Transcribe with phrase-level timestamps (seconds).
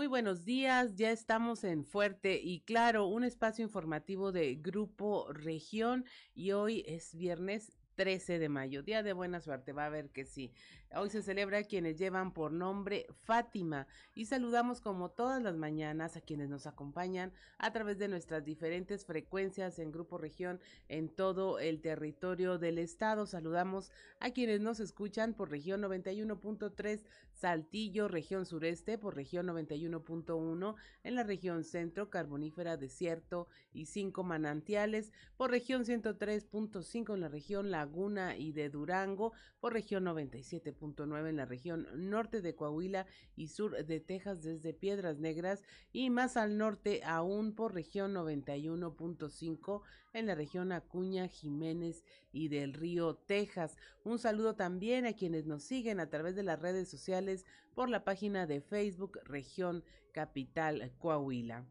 [0.00, 6.06] Muy buenos días, ya estamos en Fuerte y claro, un espacio informativo de Grupo Región
[6.34, 10.24] y hoy es viernes 13 de mayo, día de buena suerte, va a ver que
[10.24, 10.54] sí.
[10.96, 16.22] Hoy se celebra quienes llevan por nombre Fátima y saludamos como todas las mañanas a
[16.22, 21.82] quienes nos acompañan a través de nuestras diferentes frecuencias en Grupo Región en todo el
[21.82, 23.26] territorio del estado.
[23.26, 27.04] Saludamos a quienes nos escuchan por región 91.3
[27.40, 35.10] Saltillo, región sureste, por región 91.1 en la región centro, carbonífera, desierto y cinco manantiales,
[35.38, 40.76] por región 103.5 en la región Laguna y de Durango, por región 97
[41.08, 46.36] en la región norte de Coahuila y sur de Texas desde Piedras Negras y más
[46.36, 49.80] al norte aún por región 91.5
[50.12, 53.76] en la región Acuña, Jiménez y del Río, Texas.
[54.04, 58.04] Un saludo también a quienes nos siguen a través de las redes sociales por la
[58.04, 61.66] página de Facebook Región Capital Coahuila.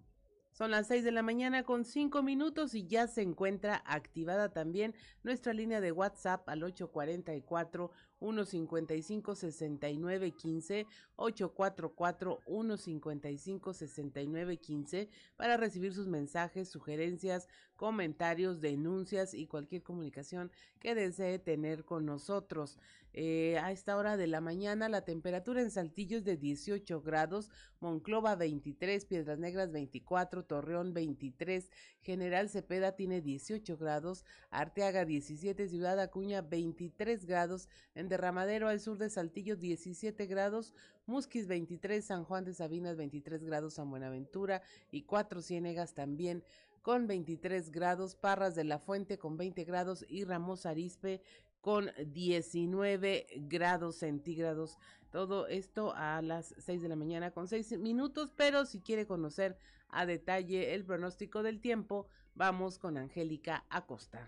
[0.51, 4.93] Son las 6 de la mañana con 5 minutos y ya se encuentra activada también
[5.23, 16.69] nuestra línea de WhatsApp al 844 155 6915 844 155 6915 para recibir sus mensajes,
[16.69, 22.77] sugerencias, comentarios, denuncias y cualquier comunicación que desee tener con nosotros.
[23.13, 27.49] Eh, a esta hora de la mañana la temperatura en Saltillo es de 18 grados,
[27.79, 35.99] Monclova 23, Piedras Negras 24, Torreón 23, General Cepeda tiene 18 grados, Arteaga 17, Ciudad
[35.99, 37.67] Acuña 23 grados,
[38.09, 40.73] Derramadero al sur de Saltillo 17 grados,
[41.05, 46.43] Musquis 23, San Juan de Sabinas 23 grados, San Buenaventura y Cuatro Ciénegas también
[46.81, 51.21] con 23 grados, Parras de la Fuente con 20 grados y Ramos Arispe
[51.61, 54.77] con 19 grados centígrados.
[55.11, 59.57] Todo esto a las 6 de la mañana con 6 minutos, pero si quiere conocer
[59.89, 64.27] a detalle el pronóstico del tiempo, vamos con Angélica Acosta.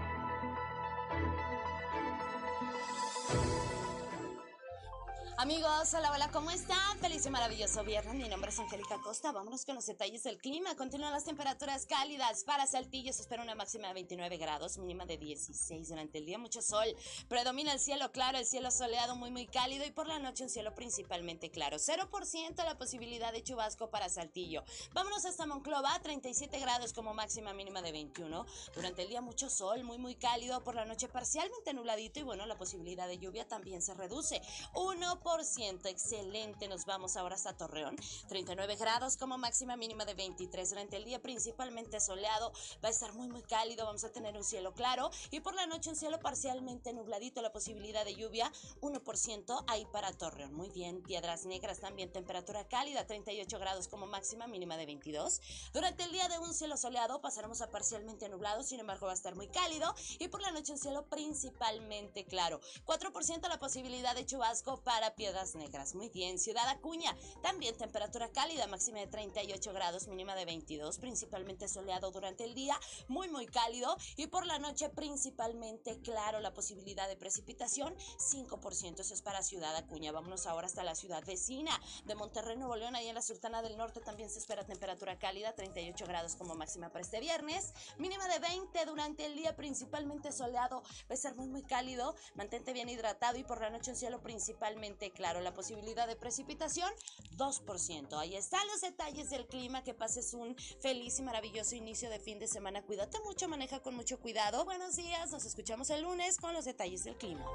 [5.41, 6.99] Amigos, hola, hola, ¿cómo están?
[6.99, 8.13] Feliz y maravilloso viernes.
[8.13, 9.31] Mi nombre es Angélica Costa.
[9.31, 10.75] Vámonos con los detalles del clima.
[10.75, 13.11] Continúan las temperaturas cálidas para Saltillo.
[13.11, 16.37] Se espera una máxima de 29 grados, mínima de 16 durante el día.
[16.37, 16.85] Mucho sol.
[17.27, 20.49] Predomina el cielo claro, el cielo soleado muy, muy cálido y por la noche un
[20.51, 21.77] cielo principalmente claro.
[21.77, 24.63] 0% la posibilidad de chubasco para Saltillo.
[24.93, 28.45] Vámonos hasta Monclova, 37 grados como máxima mínima de 21.
[28.75, 30.63] Durante el día mucho sol, muy, muy cálido.
[30.63, 34.39] Por la noche parcialmente nubladito y bueno, la posibilidad de lluvia también se reduce.
[34.75, 36.67] 1% excelente.
[36.67, 37.95] Nos vamos ahora hasta Torreón.
[38.27, 42.51] 39 grados como máxima mínima de 23 durante el día, principalmente soleado.
[42.83, 43.85] Va a estar muy, muy cálido.
[43.85, 47.41] Vamos a tener un cielo claro y por la noche un cielo parcialmente nubladito.
[47.41, 50.53] La posibilidad de lluvia, 1% ahí para Torreón.
[50.53, 51.01] Muy bien.
[51.01, 55.39] Piedras Negras también temperatura cálida, 38 grados como máxima mínima de 22.
[55.73, 59.15] Durante el día de un cielo soleado pasaremos a parcialmente nublado, sin embargo va a
[59.15, 62.59] estar muy cálido y por la noche un cielo principalmente claro.
[62.85, 65.93] 4% la posibilidad de chubasco para Piedras Negras.
[65.93, 71.67] Muy bien, Ciudad Acuña, también temperatura cálida, máxima de 38 grados, mínima de 22, principalmente
[71.67, 72.75] soleado durante el día,
[73.07, 79.13] muy muy cálido y por la noche principalmente claro la posibilidad de precipitación, 5%, eso
[79.13, 80.11] es para Ciudad Acuña.
[80.11, 83.77] Vámonos ahora hasta la ciudad vecina de Monterrey, Nuevo León, ahí en la Sultana del
[83.77, 88.39] Norte también se espera temperatura cálida, 38 grados como máxima para este viernes, mínima de
[88.39, 93.37] 20 durante el día, principalmente soleado, va a ser muy muy cálido, mantente bien hidratado
[93.37, 95.41] y por la noche un cielo principalmente claro.
[95.41, 96.91] La posibilidad de precipitación,
[97.37, 98.17] 2%.
[98.17, 99.83] Ahí están los detalles del clima.
[99.83, 102.81] Que pases un feliz y maravilloso inicio de fin de semana.
[102.83, 104.65] Cuídate mucho, maneja con mucho cuidado.
[104.65, 107.45] Buenos días, nos escuchamos el lunes con los detalles del clima.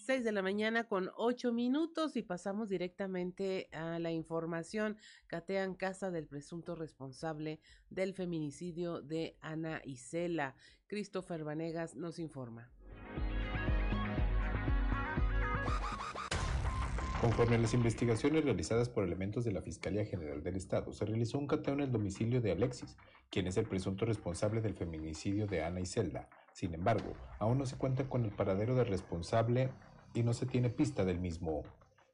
[0.00, 4.96] 6 de la mañana con 8 minutos y pasamos directamente a la información.
[5.26, 7.60] Catean casa del presunto responsable
[7.90, 10.56] del feminicidio de Ana Isela.
[10.86, 12.70] Christopher Vanegas nos informa.
[17.20, 21.38] Conforme a las investigaciones realizadas por elementos de la Fiscalía General del Estado, se realizó
[21.38, 22.96] un cateo en el domicilio de Alexis,
[23.28, 26.30] quien es el presunto responsable del feminicidio de Ana Iselda.
[26.54, 29.70] Sin embargo, aún no se cuenta con el paradero del responsable
[30.14, 31.62] y no se tiene pista del mismo.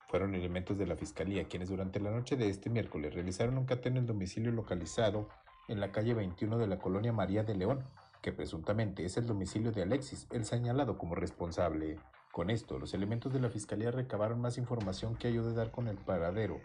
[0.09, 3.91] Fueron elementos de la Fiscalía quienes durante la noche de este miércoles realizaron un cateo
[3.93, 5.29] en el domicilio localizado
[5.69, 7.85] en la calle 21 de la colonia María de León,
[8.23, 11.99] que presuntamente es el domicilio de Alexis, el señalado como responsable.
[12.33, 15.89] Con esto, los elementos de la Fiscalía recabaron más información que ayude a dar con
[15.89, 16.61] el paradero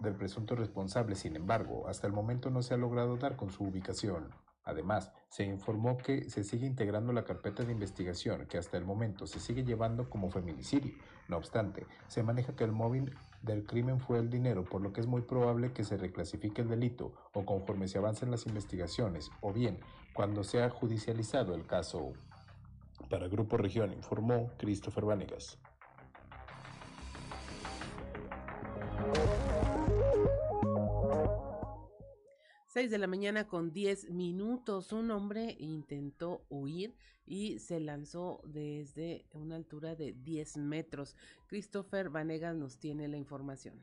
[0.00, 3.64] del presunto responsable, sin embargo, hasta el momento no se ha logrado dar con su
[3.64, 4.30] ubicación.
[4.64, 9.26] Además, se informó que se sigue integrando la carpeta de investigación que hasta el momento
[9.26, 10.94] se sigue llevando como feminicidio.
[11.28, 15.00] No obstante, se maneja que el móvil del crimen fue el dinero, por lo que
[15.00, 19.52] es muy probable que se reclasifique el delito o conforme se avancen las investigaciones, o
[19.52, 19.80] bien
[20.12, 22.12] cuando sea judicializado el caso.
[23.08, 25.58] Para Grupo Región informó Christopher Vanegas.
[32.72, 34.92] 6 de la mañana con 10 minutos.
[34.92, 36.94] Un hombre intentó huir
[37.26, 41.16] y se lanzó desde una altura de 10 metros.
[41.48, 43.74] Christopher Vanegas nos tiene la información.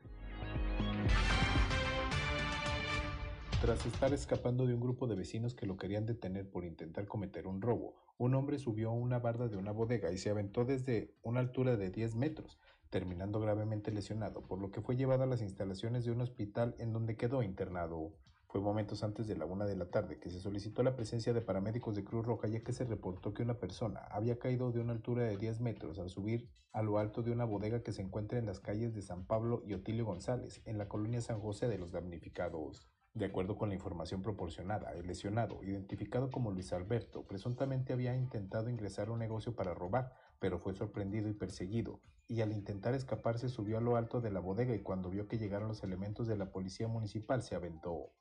[3.59, 7.45] Tras estar escapando de un grupo de vecinos que lo querían detener por intentar cometer
[7.45, 11.41] un robo, un hombre subió una barda de una bodega y se aventó desde una
[11.41, 12.57] altura de 10 metros,
[12.89, 16.93] terminando gravemente lesionado, por lo que fue llevado a las instalaciones de un hospital en
[16.93, 18.13] donde quedó internado.
[18.49, 21.41] Fue momentos antes de la una de la tarde que se solicitó la presencia de
[21.41, 24.93] paramédicos de Cruz Roja ya que se reportó que una persona había caído de una
[24.93, 28.39] altura de 10 metros al subir a lo alto de una bodega que se encuentra
[28.39, 31.77] en las calles de San Pablo y Otilio González, en la colonia San José de
[31.77, 32.89] los damnificados.
[33.13, 38.69] De acuerdo con la información proporcionada, el lesionado, identificado como Luis Alberto, presuntamente había intentado
[38.69, 43.49] ingresar a un negocio para robar, pero fue sorprendido y perseguido, y al intentar escaparse
[43.49, 46.37] subió a lo alto de la bodega y cuando vio que llegaron los elementos de
[46.37, 48.13] la policía municipal se aventó.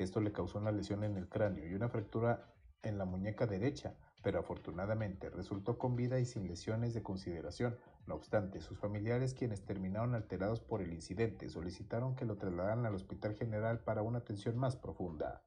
[0.00, 3.94] Esto le causó una lesión en el cráneo y una fractura en la muñeca derecha,
[4.22, 7.76] pero afortunadamente resultó con vida y sin lesiones de consideración.
[8.06, 12.94] No obstante, sus familiares, quienes terminaron alterados por el incidente, solicitaron que lo trasladaran al
[12.94, 15.42] Hospital General para una atención más profunda.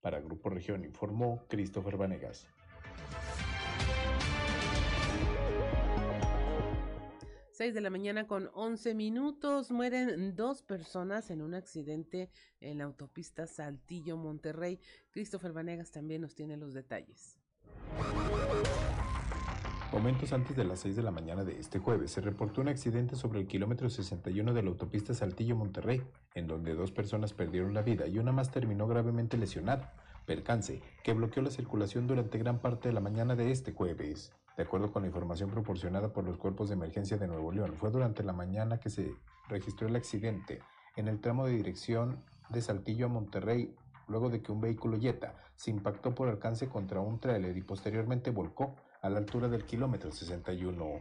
[0.00, 2.48] Para Grupo Región informó Christopher Vanegas.
[7.54, 9.70] 6 de la mañana con 11 minutos.
[9.70, 12.28] Mueren dos personas en un accidente
[12.60, 14.80] en la autopista Saltillo Monterrey.
[15.12, 17.38] Christopher Vanegas también nos tiene los detalles.
[19.92, 23.14] Momentos antes de las 6 de la mañana de este jueves se reportó un accidente
[23.14, 26.02] sobre el kilómetro 61 de la autopista Saltillo Monterrey,
[26.34, 29.94] en donde dos personas perdieron la vida y una más terminó gravemente lesionada.
[30.26, 34.32] Percance que bloqueó la circulación durante gran parte de la mañana de este jueves.
[34.56, 37.90] De acuerdo con la información proporcionada por los cuerpos de emergencia de Nuevo León, fue
[37.90, 39.14] durante la mañana que se
[39.48, 40.60] registró el accidente
[40.96, 43.74] en el tramo de dirección de Saltillo a Monterrey,
[44.06, 48.30] luego de que un vehículo Jetta se impactó por alcance contra un tráiler y posteriormente
[48.30, 51.00] volcó a la altura del kilómetro 61.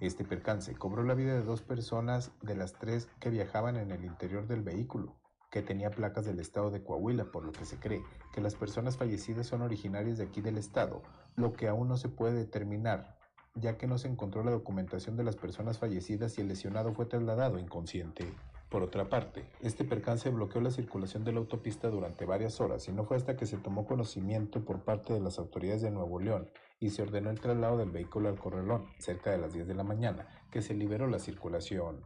[0.00, 4.04] Este percance cobró la vida de dos personas de las tres que viajaban en el
[4.04, 5.16] interior del vehículo
[5.54, 8.02] que tenía placas del estado de Coahuila, por lo que se cree
[8.34, 11.00] que las personas fallecidas son originarias de aquí del estado,
[11.36, 13.18] lo que aún no se puede determinar,
[13.54, 17.06] ya que no se encontró la documentación de las personas fallecidas y el lesionado fue
[17.06, 18.32] trasladado inconsciente.
[18.68, 22.92] Por otra parte, este percance bloqueó la circulación de la autopista durante varias horas y
[22.92, 26.50] no fue hasta que se tomó conocimiento por parte de las autoridades de Nuevo León
[26.80, 29.84] y se ordenó el traslado del vehículo al corralón cerca de las 10 de la
[29.84, 32.02] mañana que se liberó la circulación.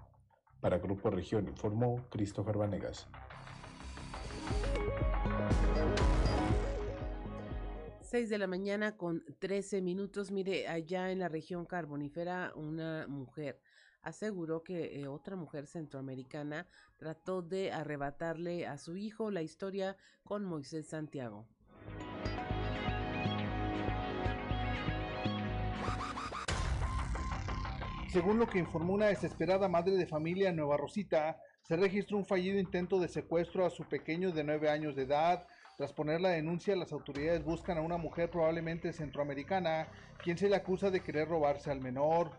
[0.60, 3.08] Para Grupo Región informó Christopher Vanegas.
[8.10, 10.31] 6 de la mañana con 13 minutos.
[10.31, 13.60] Mire, allá en la región carbonífera, una mujer
[14.00, 20.43] aseguró que eh, otra mujer centroamericana trató de arrebatarle a su hijo la historia con
[20.46, 21.46] Moisés Santiago.
[28.10, 32.24] Según lo que informó una desesperada madre de familia en Nueva Rosita, se registró un
[32.24, 35.46] fallido intento de secuestro a su pequeño de 9 años de edad
[35.79, 39.87] tras poner la denuncia, las autoridades buscan a una mujer probablemente centroamericana,
[40.20, 42.32] quien se le acusa de querer robarse al menor.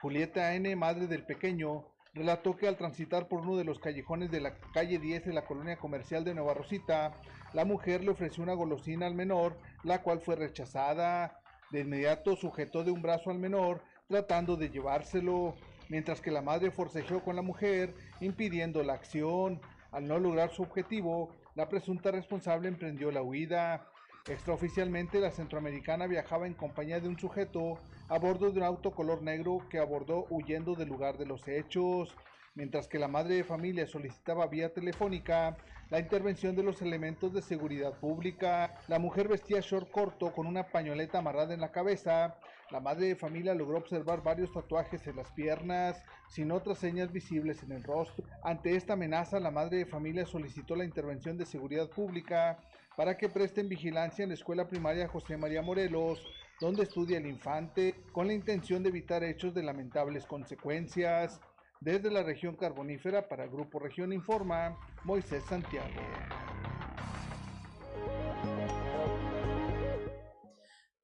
[0.00, 1.84] Julieta N., madre del pequeño,
[2.14, 5.44] relató que al transitar por uno de los callejones de la calle 10 de la
[5.44, 7.12] colonia comercial de Nueva Rosita,
[7.52, 11.38] la mujer le ofreció una golosina al menor, la cual fue rechazada.
[11.70, 15.54] De inmediato sujetó de un brazo al menor, tratando de llevárselo,
[15.90, 19.60] mientras que la madre forcejeó con la mujer, impidiendo la acción.
[19.92, 23.88] Al no lograr su objetivo, la presunta responsable emprendió la huida.
[24.28, 29.22] Extraoficialmente, la centroamericana viajaba en compañía de un sujeto a bordo de un auto color
[29.22, 32.14] negro que abordó huyendo del lugar de los hechos,
[32.54, 35.56] mientras que la madre de familia solicitaba vía telefónica
[35.88, 38.74] la intervención de los elementos de seguridad pública.
[38.88, 42.36] La mujer vestía short corto con una pañoleta amarrada en la cabeza.
[42.70, 47.62] La madre de familia logró observar varios tatuajes en las piernas, sin otras señas visibles
[47.62, 48.24] en el rostro.
[48.42, 52.58] Ante esta amenaza, la madre de familia solicitó la intervención de seguridad pública
[52.96, 56.26] para que presten vigilancia en la escuela primaria José María Morelos,
[56.60, 61.40] donde estudia el infante con la intención de evitar hechos de lamentables consecuencias.
[61.80, 66.00] Desde la región carbonífera para Grupo Región Informa, Moisés Santiago.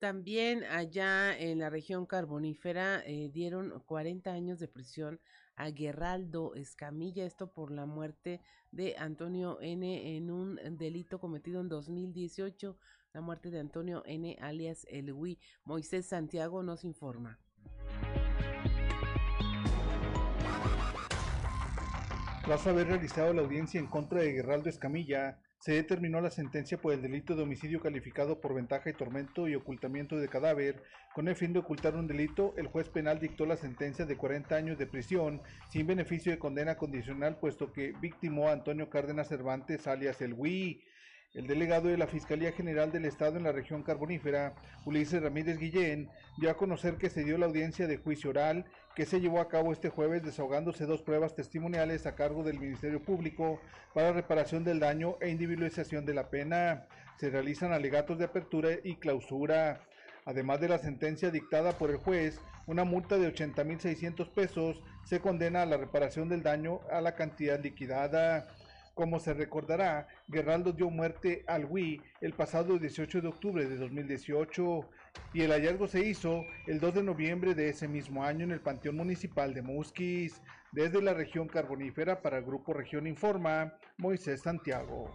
[0.03, 5.21] También allá en la región carbonífera eh, dieron 40 años de prisión
[5.55, 8.41] a Guerraldo Escamilla, esto por la muerte
[8.73, 10.17] de Antonio N.
[10.17, 12.77] en un delito cometido en 2018,
[13.13, 14.37] la muerte de Antonio N.
[14.41, 15.15] alias El
[15.63, 17.39] Moisés Santiago nos informa.
[22.45, 26.93] Tras haber realizado la audiencia en contra de Guerraldo Escamilla, se determinó la sentencia por
[26.93, 30.83] el delito de homicidio calificado por ventaja y tormento y ocultamiento de cadáver.
[31.15, 34.57] Con el fin de ocultar un delito, el juez penal dictó la sentencia de 40
[34.57, 35.41] años de prisión
[35.71, 40.83] sin beneficio de condena condicional, puesto que victimó a Antonio Cárdenas Cervantes, alias el Wii.
[41.35, 46.11] El delegado de la Fiscalía General del Estado en la región carbonífera, Ulises Ramírez Guillén,
[46.39, 49.49] dio a conocer que se dio la audiencia de juicio oral que se llevó a
[49.49, 53.61] cabo este jueves desahogándose dos pruebas testimoniales a cargo del Ministerio Público
[53.95, 56.87] para reparación del daño e individualización de la pena.
[57.19, 59.81] Se realizan alegatos de apertura y clausura.
[60.25, 65.63] Además de la sentencia dictada por el juez, una multa de 80.600 pesos se condena
[65.63, 68.49] a la reparación del daño a la cantidad liquidada.
[68.95, 74.89] Como se recordará, Guerraldo dio muerte al Wii el pasado 18 de octubre de 2018
[75.35, 78.61] y el hallazgo se hizo el 2 de noviembre de ese mismo año en el
[78.61, 80.43] Panteón Municipal de Musquis.
[80.73, 85.11] Desde la región carbonífera para el Grupo Región Informa, Moisés Santiago.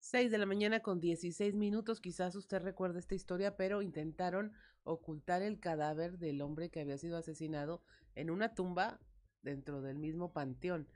[0.00, 5.40] 6 de la mañana con 16 minutos, quizás usted recuerde esta historia, pero intentaron ocultar
[5.42, 7.82] el cadáver del hombre que había sido asesinado
[8.14, 9.00] en una tumba
[9.42, 10.86] dentro del mismo panteón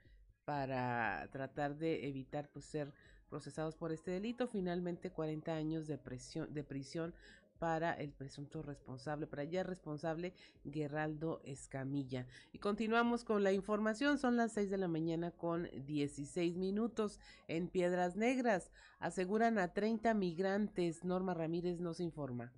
[0.46, 2.94] para tratar de evitar pues, ser
[3.28, 4.48] procesados por este delito.
[4.48, 7.12] Finalmente 40 años de, prisión, de prisión
[7.58, 10.32] para el presunto responsable, para ya responsable
[10.64, 12.26] Guerraldo Escamilla.
[12.52, 17.68] Y continuamos con la información, son las 6 de la mañana con 16 minutos en
[17.68, 18.70] Piedras Negras.
[19.00, 22.52] Aseguran a 30 migrantes, Norma Ramírez nos informa.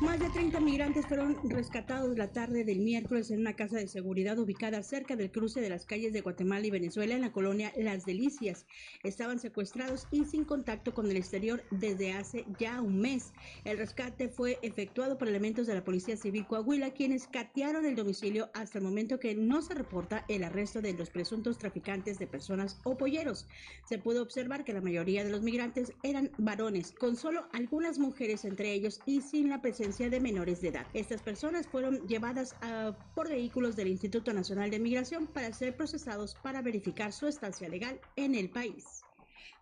[0.00, 4.36] Más de 30 migrantes fueron rescatados la tarde del miércoles en una casa de seguridad
[4.40, 8.04] ubicada cerca del cruce de las calles de Guatemala y Venezuela en la colonia Las
[8.04, 8.66] Delicias.
[9.04, 13.32] Estaban secuestrados y sin contacto con el exterior desde hace ya un mes.
[13.64, 18.50] El rescate fue efectuado por elementos de la Policía Civil Coahuila, quienes catearon el domicilio
[18.52, 22.80] hasta el momento que no se reporta el arresto de los presuntos traficantes de personas
[22.82, 23.46] o polleros.
[23.88, 28.44] Se pudo observar que la mayoría de los migrantes eran varones, con solo algunas mujeres
[28.44, 30.86] entre ellos y sin la presencia de menores de edad.
[30.94, 36.34] Estas personas fueron llevadas a, por vehículos del Instituto Nacional de Migración para ser procesados
[36.42, 39.02] para verificar su estancia legal en el país.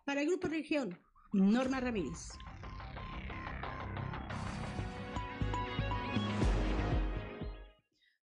[0.05, 0.97] Para el Grupo Región,
[1.33, 2.31] Norma Ramírez.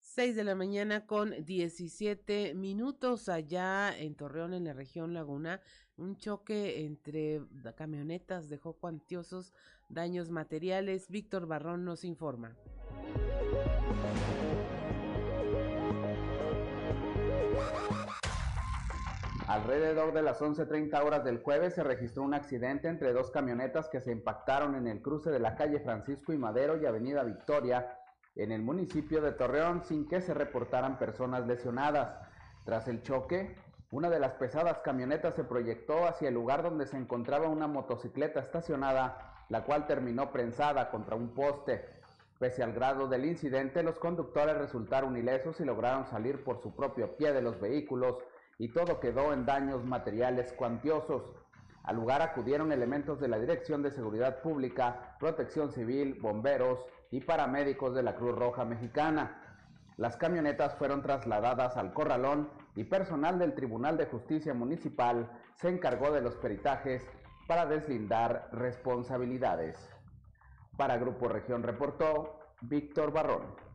[0.00, 5.62] 6 de la mañana con 17 minutos allá en Torreón, en la región Laguna.
[5.98, 7.40] Un choque entre
[7.74, 9.54] camionetas dejó cuantiosos
[9.88, 11.08] daños materiales.
[11.08, 12.54] Víctor Barrón nos informa.
[19.48, 24.00] Alrededor de las 11.30 horas del jueves se registró un accidente entre dos camionetas que
[24.00, 27.96] se impactaron en el cruce de la calle Francisco y Madero y Avenida Victoria
[28.34, 32.18] en el municipio de Torreón sin que se reportaran personas lesionadas.
[32.64, 33.56] Tras el choque,
[33.90, 38.40] una de las pesadas camionetas se proyectó hacia el lugar donde se encontraba una motocicleta
[38.40, 41.88] estacionada la cual terminó prensada contra un poste.
[42.38, 47.16] Pese al grado del incidente, los conductores resultaron ilesos y lograron salir por su propio
[47.16, 48.16] pie de los vehículos
[48.58, 51.22] y todo quedó en daños materiales cuantiosos.
[51.84, 57.94] Al lugar acudieron elementos de la Dirección de Seguridad Pública, Protección Civil, bomberos y paramédicos
[57.94, 59.40] de la Cruz Roja Mexicana.
[59.96, 66.12] Las camionetas fueron trasladadas al corralón y personal del Tribunal de Justicia Municipal se encargó
[66.12, 67.02] de los peritajes
[67.48, 69.76] para deslindar responsabilidades.
[70.76, 73.66] Para Grupo Región reportó Víctor Barrón.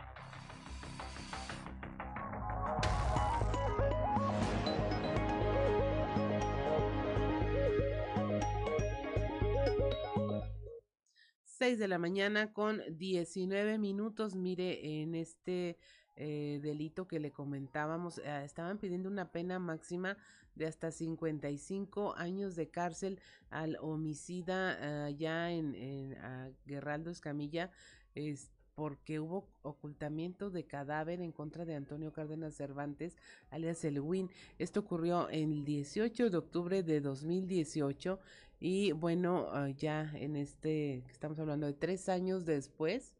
[11.43, 14.35] Seis de la mañana con 19 minutos.
[14.35, 15.77] Mire, en este
[16.15, 20.17] eh, delito que le comentábamos, eh, estaban pidiendo una pena máxima
[20.55, 26.17] de hasta 55 años de cárcel al homicida uh, ya en, en
[26.65, 27.71] Guerraldo Escamilla.
[28.15, 33.15] Es, porque hubo ocultamiento de cadáver en contra de Antonio Cárdenas Cervantes,
[33.49, 34.29] alias El Win.
[34.59, 38.19] Esto ocurrió el 18 de octubre de 2018
[38.59, 43.15] y bueno, ah, ya en este, estamos hablando de tres años después,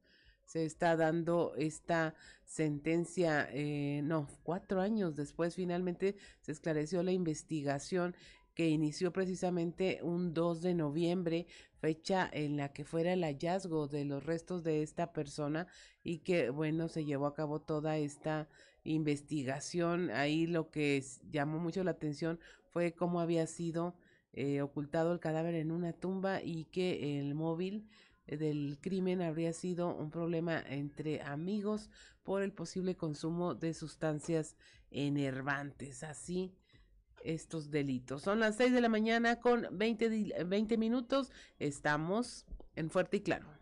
[0.51, 8.17] se está dando esta sentencia, eh, no, cuatro años después finalmente se esclareció la investigación
[8.53, 11.48] que inició precisamente un 2 de noviembre,
[11.79, 15.67] fecha en la que fuera el hallazgo de los restos de esta persona
[16.03, 18.50] y que, bueno, se llevó a cabo toda esta
[18.84, 20.12] investigación.
[20.12, 22.41] Ahí lo que llamó mucho la atención
[22.72, 23.96] fue cómo había sido
[24.34, 27.88] eh, ocultado el cadáver en una tumba y que el móvil
[28.38, 31.90] del crimen habría sido un problema entre amigos
[32.24, 34.56] por el posible consumo de sustancias
[34.90, 36.04] enervantes.
[36.04, 36.54] Así
[37.24, 38.24] estos delitos.
[38.24, 41.32] Son las 6 de la mañana con 20, 20 minutos.
[41.60, 42.46] Estamos
[42.76, 43.61] en Fuerte y Claro.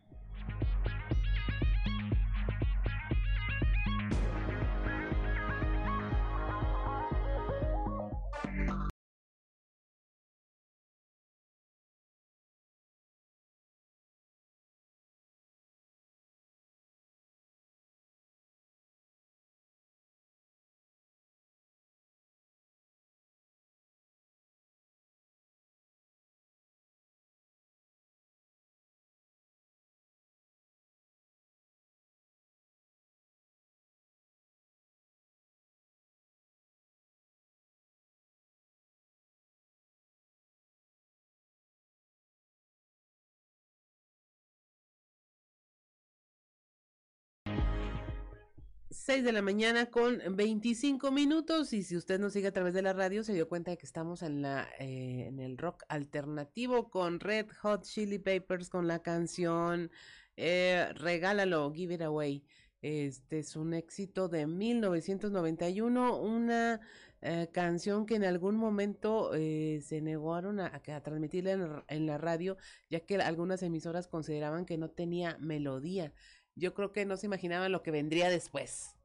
[48.99, 52.81] 6 de la mañana con 25 minutos y si usted nos sigue a través de
[52.81, 56.89] la radio se dio cuenta de que estamos en la eh, en el rock alternativo
[56.89, 59.89] con Red Hot Chili Papers con la canción
[60.35, 62.43] eh, Regálalo, Give It Away.
[62.81, 66.81] Este es un éxito de 1991, una
[67.21, 72.57] eh, canción que en algún momento se negaron a, transmitirla en la radio,
[72.89, 76.13] ya que algunas emisoras consideraban que no tenía melodía
[76.59, 78.95] yo creo que no se imaginaban lo que vendría después.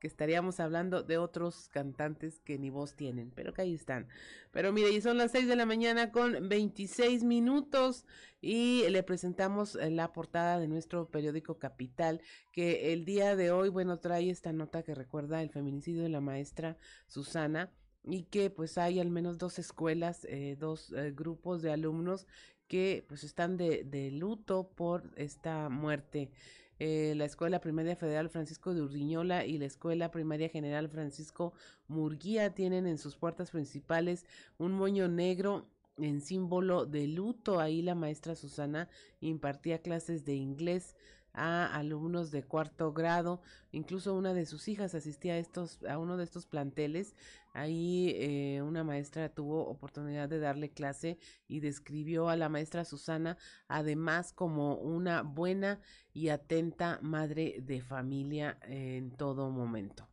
[0.00, 4.08] Que estaríamos hablando de otros cantantes que ni voz tienen, pero que ahí están.
[4.50, 8.04] Pero mire, y son las 6 de la mañana con 26 minutos
[8.40, 13.68] y le presentamos eh, la portada de nuestro periódico Capital, que el día de hoy,
[13.68, 17.70] bueno, trae esta nota que recuerda el feminicidio de la maestra Susana
[18.04, 22.26] y que pues hay al menos dos escuelas, eh, dos eh, grupos de alumnos
[22.66, 26.30] que pues están de, de luto por esta muerte.
[26.78, 31.52] Eh, la Escuela Primaria Federal Francisco de Urdiñola y la Escuela Primaria General Francisco
[31.86, 34.24] Murguía tienen en sus puertas principales
[34.58, 35.66] un moño negro
[35.98, 37.60] en símbolo de luto.
[37.60, 38.88] Ahí la maestra Susana
[39.20, 40.96] impartía clases de inglés
[41.34, 46.16] a alumnos de cuarto grado, incluso una de sus hijas asistía a estos, a uno
[46.16, 47.14] de estos planteles.
[47.52, 53.36] Ahí eh, una maestra tuvo oportunidad de darle clase y describió a la maestra Susana
[53.68, 55.80] además como una buena
[56.14, 60.08] y atenta madre de familia en todo momento.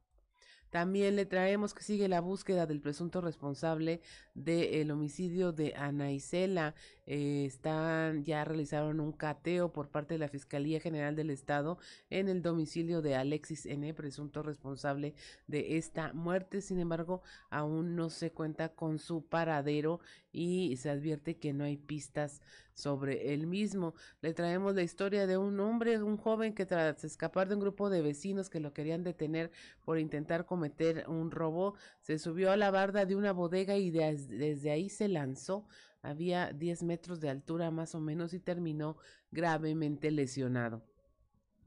[0.69, 4.02] También le traemos que sigue la búsqueda del presunto responsable
[4.36, 6.75] del homicidio de Ana Isela.
[7.12, 11.80] Eh, están, ya realizaron un cateo por parte de la Fiscalía General del Estado
[12.12, 15.15] en el domicilio de Alexis N., presunto responsable
[15.48, 16.62] de esta muerte.
[16.62, 20.00] Sin embargo, aún no se cuenta con su paradero
[20.32, 22.43] y se advierte que no hay pistas
[22.76, 23.95] sobre el mismo.
[24.22, 27.89] Le traemos la historia de un hombre, un joven que tras escapar de un grupo
[27.89, 29.50] de vecinos que lo querían detener
[29.84, 34.69] por intentar cometer un robo, se subió a la barda de una bodega y desde
[34.69, 35.65] ahí se lanzó
[36.02, 38.98] había 10 metros de altura más o menos y terminó
[39.32, 40.84] gravemente lesionado.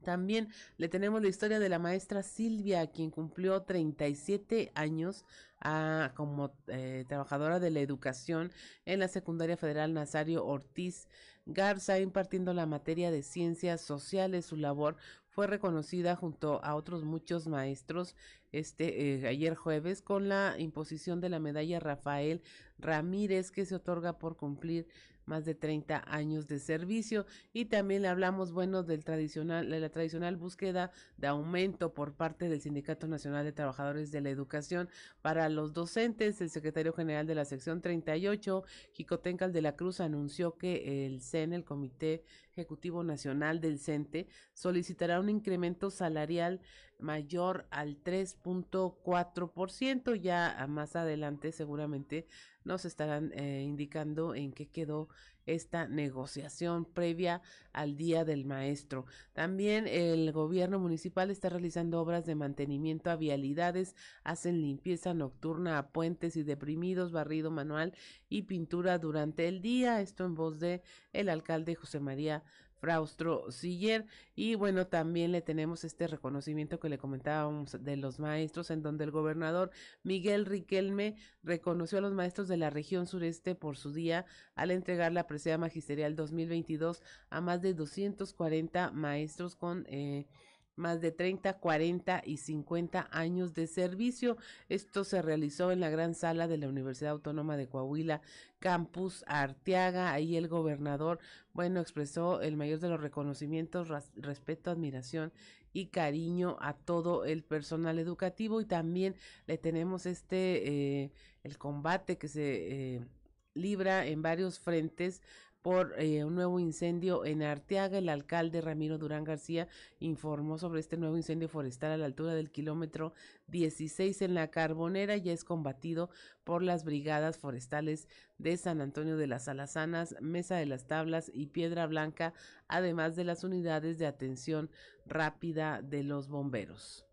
[0.03, 5.25] También le tenemos la historia de la maestra Silvia, quien cumplió 37 años
[5.61, 8.51] ah, como eh, trabajadora de la educación
[8.85, 11.07] en la Secundaria Federal Nazario Ortiz
[11.45, 14.45] Garza, impartiendo la materia de ciencias sociales.
[14.45, 14.97] Su labor
[15.33, 18.15] fue reconocida junto a otros muchos maestros
[18.51, 22.43] este eh, ayer jueves con la imposición de la medalla Rafael
[22.77, 24.87] Ramírez que se otorga por cumplir
[25.25, 27.25] más de 30 años de servicio.
[27.53, 32.49] Y también le hablamos bueno del tradicional de la tradicional búsqueda de aumento por parte
[32.49, 34.89] del Sindicato Nacional de Trabajadores de la Educación
[35.21, 36.41] para los docentes.
[36.41, 41.53] El secretario general de la sección 38 Jicotencal de la Cruz anunció que el CEN
[41.53, 46.61] el Comité Ejecutivo Nacional del CENTE solicitará un incremento salarial
[47.03, 50.15] mayor al 3.4%.
[50.15, 52.25] Ya más adelante seguramente
[52.63, 55.09] nos estarán eh, indicando en qué quedó
[55.45, 57.41] esta negociación previa
[57.73, 59.05] al Día del Maestro.
[59.33, 65.89] También el gobierno municipal está realizando obras de mantenimiento a vialidades, hacen limpieza nocturna a
[65.89, 67.93] puentes y deprimidos, barrido manual
[68.29, 70.01] y pintura durante el día.
[70.01, 72.43] Esto en voz de el alcalde José María
[72.83, 74.05] Fraustro Siller.
[74.35, 79.05] Y bueno, también le tenemos este reconocimiento que le comentábamos de los maestros, en donde
[79.05, 79.71] el gobernador
[80.03, 85.13] Miguel Riquelme reconoció a los maestros de la región sureste por su día al entregar
[85.13, 89.85] la presea magisterial 2022 a más de 240 maestros con...
[89.87, 90.27] Eh,
[90.75, 94.37] más de 30, 40 y 50 años de servicio.
[94.69, 98.21] Esto se realizó en la gran sala de la Universidad Autónoma de Coahuila,
[98.59, 100.13] Campus Arteaga.
[100.13, 101.19] Ahí el gobernador,
[101.53, 105.31] bueno, expresó el mayor de los reconocimientos, respeto, admiración
[105.73, 109.15] y cariño a todo el personal educativo y también
[109.47, 111.11] le tenemos este, eh,
[111.43, 112.95] el combate que se...
[112.95, 113.07] Eh,
[113.55, 115.21] libra en varios frentes
[115.63, 117.97] por eh, un nuevo incendio en Arteaga.
[117.97, 119.67] El alcalde Ramiro Durán García
[119.99, 123.13] informó sobre este nuevo incendio forestal a la altura del kilómetro
[123.47, 125.17] 16 en la Carbonera.
[125.17, 126.09] Ya es combatido
[126.43, 131.47] por las brigadas forestales de San Antonio de las Alazanas, Mesa de las Tablas y
[131.47, 132.33] Piedra Blanca,
[132.67, 134.69] además de las unidades de atención
[135.05, 137.05] rápida de los bomberos.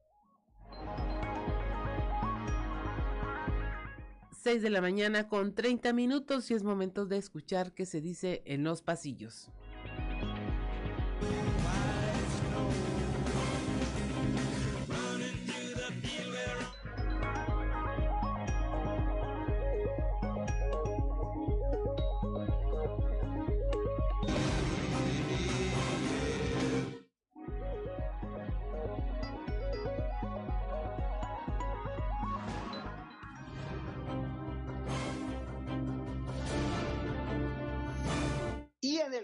[4.42, 8.40] 6 de la mañana con 30 minutos y es momento de escuchar qué se dice
[8.46, 9.50] en los pasillos.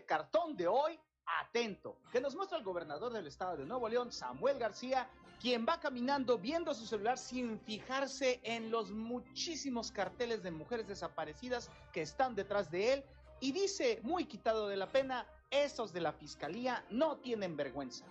[0.04, 0.98] Cartón de hoy,
[1.40, 5.08] atento, que nos muestra el gobernador del estado de Nuevo León, Samuel García,
[5.40, 11.70] quien va caminando viendo su celular sin fijarse en los muchísimos carteles de mujeres desaparecidas
[11.92, 13.04] que están detrás de él
[13.40, 18.04] y dice, muy quitado de la pena, esos de la fiscalía no tienen vergüenza.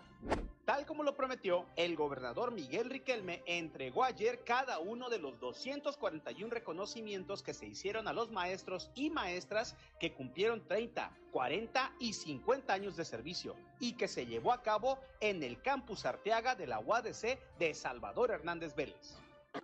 [0.66, 6.52] Tal como lo prometió, el gobernador Miguel Riquelme entregó ayer cada uno de los 241
[6.52, 12.74] reconocimientos que se hicieron a los maestros y maestras que cumplieron 30, 40 y 50
[12.74, 16.80] años de servicio y que se llevó a cabo en el campus Arteaga de la
[16.80, 19.20] UADC de Salvador Hernández Vélez.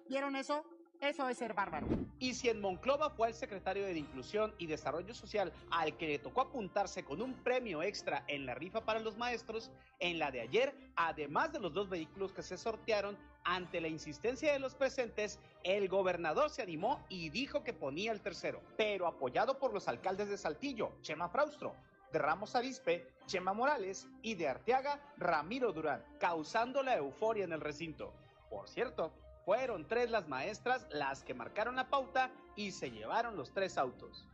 [0.08, 0.64] ¿Vieron eso?
[1.02, 1.88] Eso es ser bárbaro.
[2.20, 6.20] Y si en Monclova fue el secretario de Inclusión y Desarrollo Social al que le
[6.20, 10.42] tocó apuntarse con un premio extra en la rifa para los maestros, en la de
[10.42, 15.40] ayer, además de los dos vehículos que se sortearon, ante la insistencia de los presentes,
[15.64, 20.30] el gobernador se animó y dijo que ponía el tercero, pero apoyado por los alcaldes
[20.30, 21.74] de Saltillo, Chema Fraustro,
[22.14, 27.62] de Ramos Arispe, Chema Morales y de Arteaga, Ramiro Durán, causando la euforia en el
[27.62, 28.14] recinto.
[28.52, 29.12] Por cierto,
[29.46, 34.28] fueron tres las maestras las que marcaron la pauta y se llevaron los tres autos.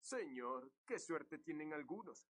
[0.00, 2.26] Señor, qué suerte tienen algunos.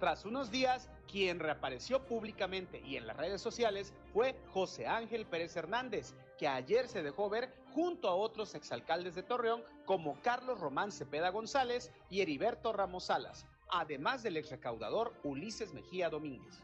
[0.00, 5.54] Tras unos días, quien reapareció públicamente y en las redes sociales fue José Ángel Pérez
[5.54, 10.90] Hernández, que ayer se dejó ver junto a otros exalcaldes de Torreón como Carlos Román
[10.90, 16.60] Cepeda González y Heriberto Ramos Salas, además del exrecaudador Ulises Mejía Domínguez.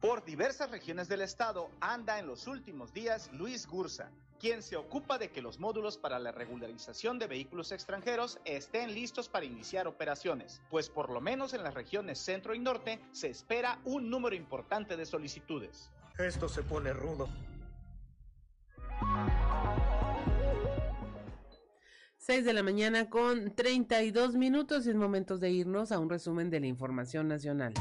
[0.00, 4.10] Por diversas regiones del estado anda en los últimos días Luis Gursa,
[4.44, 9.26] quien se ocupa de que los módulos para la regularización de vehículos extranjeros estén listos
[9.26, 13.80] para iniciar operaciones, pues por lo menos en las regiones centro y norte se espera
[13.86, 15.90] un número importante de solicitudes.
[16.18, 17.26] Esto se pone rudo.
[22.18, 26.50] 6 de la mañana con 32 minutos y es momento de irnos a un resumen
[26.50, 27.72] de la información nacional.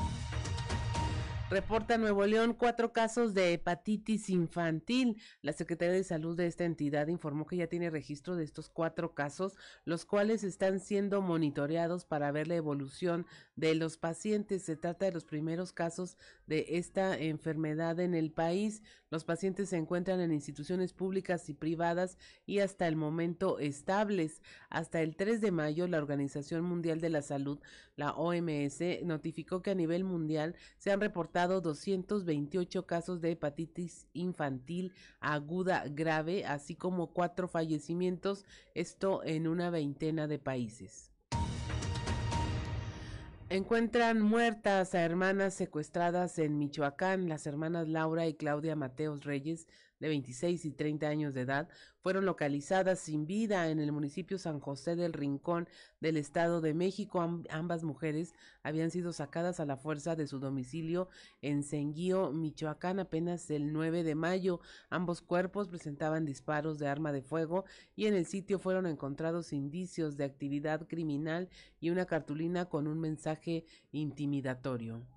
[1.54, 5.22] Reporta Nuevo León cuatro casos de hepatitis infantil.
[5.44, 9.14] La Secretaría de Salud de esta entidad informó que ya tiene registro de estos cuatro
[9.14, 14.64] casos, los cuales están siendo monitoreados para ver la evolución de los pacientes.
[14.64, 18.82] Se trata de los primeros casos de esta enfermedad en el país.
[19.12, 24.42] Los pacientes se encuentran en instituciones públicas y privadas y hasta el momento estables.
[24.72, 27.60] Hasta el 3 de mayo, la Organización Mundial de la Salud,
[27.96, 34.94] la OMS, notificó que a nivel mundial se han reportado 228 casos de hepatitis infantil
[35.20, 41.14] aguda grave, así como cuatro fallecimientos, esto en una veintena de países.
[43.50, 47.30] Encuentran muertas a hermanas secuestradas en Michoacán.
[47.30, 49.68] Las hermanas Laura y Claudia Mateos Reyes
[50.04, 51.70] de 26 y 30 años de edad
[52.02, 55.70] fueron localizadas sin vida en el municipio San José del Rincón
[56.02, 57.22] del Estado de México.
[57.50, 61.08] ambas mujeres habían sido sacadas a la fuerza de su domicilio
[61.42, 64.60] en Senguío, Michoacán, apenas el 9 de mayo.
[64.90, 67.64] Ambos cuerpos presentaban disparos de arma de fuego
[67.96, 71.48] y en el sitio fueron encontrados indicios de actividad criminal
[71.80, 73.64] y una cartulina con un mensaje
[73.94, 75.08] intimidatorio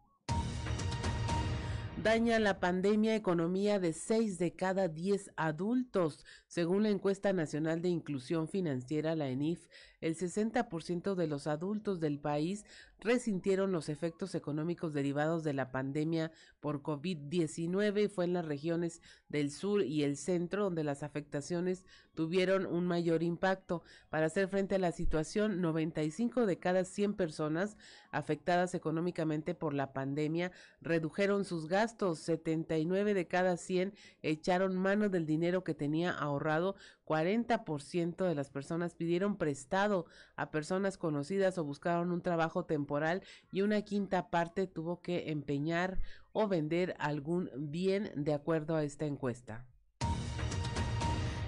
[2.07, 6.25] daña la pandemia economía de 6 de cada 10 adultos.
[6.47, 9.66] Según la encuesta nacional de inclusión financiera, la ENIF,
[10.00, 12.64] el 60% de los adultos del país
[13.00, 19.02] resintieron los efectos económicos derivados de la pandemia por COVID-19 y fue en las regiones
[19.28, 23.82] del sur y el centro donde las afectaciones tuvieron un mayor impacto.
[24.09, 27.76] Para hacer frente a la situación, 95 de cada 100 personas
[28.11, 35.26] afectadas económicamente por la pandemia redujeron sus gastos, 79 de cada 100 echaron mano del
[35.26, 36.76] dinero que tenía ahorrado
[37.07, 43.62] 40% de las personas pidieron prestado a personas conocidas o buscaron un trabajo temporal y
[43.62, 46.01] una quinta parte tuvo que empeñar
[46.33, 49.64] o vender algún bien de acuerdo a esta encuesta.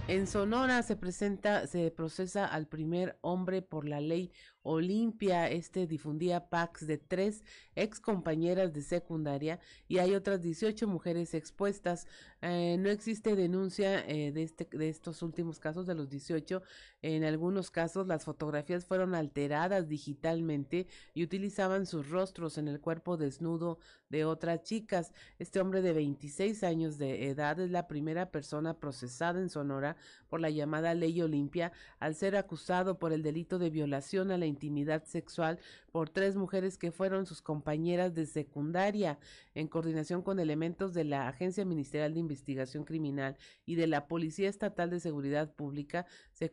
[0.08, 5.48] En Sonora se presenta, se procesa al primer hombre por la ley Olimpia.
[5.48, 7.44] Este difundía packs de tres
[7.74, 12.06] ex compañeras de secundaria y hay otras 18 mujeres expuestas.
[12.42, 16.62] Eh, no existe denuncia eh, de, este, de estos últimos casos, de los 18.
[17.02, 23.16] En algunos casos las fotografías fueron alteradas digitalmente y utilizaban sus rostros en el cuerpo
[23.16, 25.12] desnudo de otras chicas.
[25.38, 29.96] Este hombre de 26 años de edad es la primera persona procesada en Sonora
[30.28, 34.46] por la llamada Ley Olimpia al ser acusado por el delito de violación a la
[34.58, 35.60] intimidad sexual
[35.92, 39.18] por tres mujeres que fueron sus compañeras de secundaria.
[39.54, 44.48] En coordinación con elementos de la Agencia Ministerial de Investigación Criminal y de la Policía
[44.48, 46.06] Estatal de Seguridad Pública,
[46.38, 46.50] se,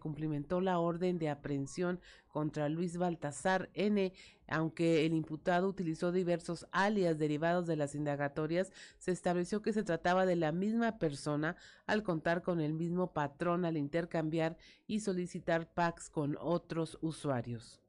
[0.00, 4.12] cumplimentó la orden de aprehensión contra Luis Baltasar N.
[4.48, 10.26] Aunque el imputado utilizó diversos alias derivados de las indagatorias, se estableció que se trataba
[10.26, 14.56] de la misma persona al contar con el mismo patrón al intercambiar
[14.88, 17.85] y solicitar packs con otros usuarios.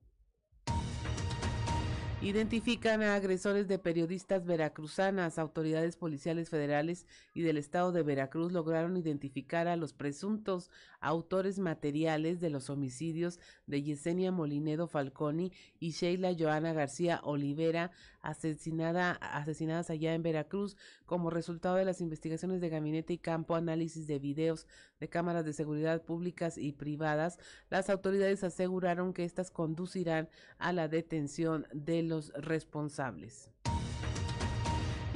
[2.19, 5.38] Identifican a agresores de periodistas veracruzanas.
[5.38, 12.39] Autoridades policiales federales y del estado de Veracruz lograron identificar a los presuntos autores materiales
[12.39, 17.91] de los homicidios de Yesenia Molinedo Falconi y Sheila Joana García Olivera,
[18.27, 24.05] asesinada, asesinadas allá en Veracruz, como resultado de las investigaciones de gabinete y campo, análisis
[24.05, 24.67] de videos
[24.99, 27.39] de cámaras de seguridad públicas y privadas.
[27.69, 33.49] Las autoridades aseguraron que éstas conducirán a la detención de los responsables.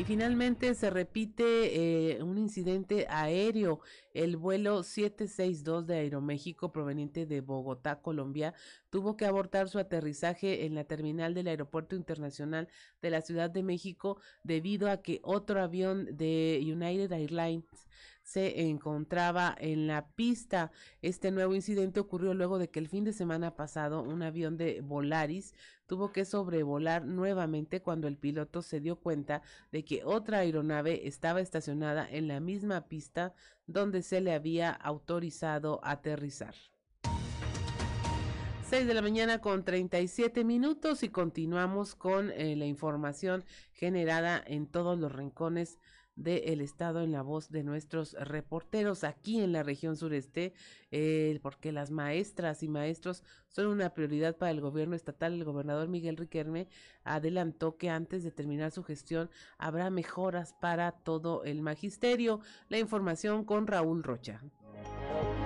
[0.02, 3.82] Y finalmente se repite eh, un incidente aéreo.
[4.16, 8.56] El vuelo 762 de Aeroméxico proveniente de Bogotá, Colombia,
[8.90, 12.68] tuvo que abortar su aterrizaje en la terminal del Aeropuerto Internacional
[13.04, 17.88] de la Ciudad de México debido a que otro avión de United Airlines
[18.32, 20.72] se encontraba en la pista.
[21.02, 24.80] Este nuevo incidente ocurrió luego de que el fin de semana pasado un avión de
[24.80, 25.54] Volaris
[25.86, 29.42] tuvo que sobrevolar nuevamente cuando el piloto se dio cuenta
[29.74, 33.34] de que otra aeronave estaba estacionada en la misma pista
[33.68, 36.56] donde se le había autorizado aterrizar.
[38.70, 44.68] 6 de la mañana con 37 minutos y continuamos con eh, la información generada en
[44.68, 45.78] todos los rincones
[46.16, 50.54] del Estado en la voz de nuestros reporteros aquí en la región sureste,
[51.42, 55.34] porque las maestras y maestros son una prioridad para el gobierno estatal.
[55.34, 56.68] El gobernador Miguel Riquelme
[57.04, 62.42] adelantó que antes de terminar su gestión habrá mejoras para todo el magisterio.
[62.70, 64.42] La información con Raúl Rocha.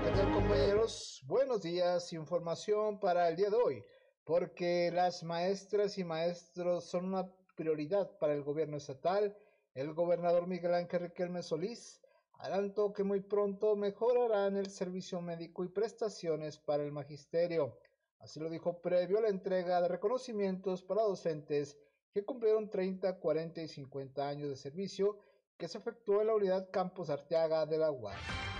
[0.03, 1.23] ¿Qué tal compañeros?
[1.25, 3.83] Buenos días, información para el día de hoy,
[4.23, 9.35] porque las maestras y maestros son una prioridad para el gobierno estatal
[9.75, 12.01] el gobernador Miguel Ángel Riquelme Solís
[12.39, 17.77] adelantó que muy pronto mejorarán el servicio médico y prestaciones para el magisterio.
[18.19, 21.77] Así lo dijo previo a la entrega de reconocimientos para docentes
[22.13, 25.17] que cumplieron 30, 40 y 50 años de servicio
[25.57, 28.54] que se efectuó en la unidad Campos Arteaga de la UAS.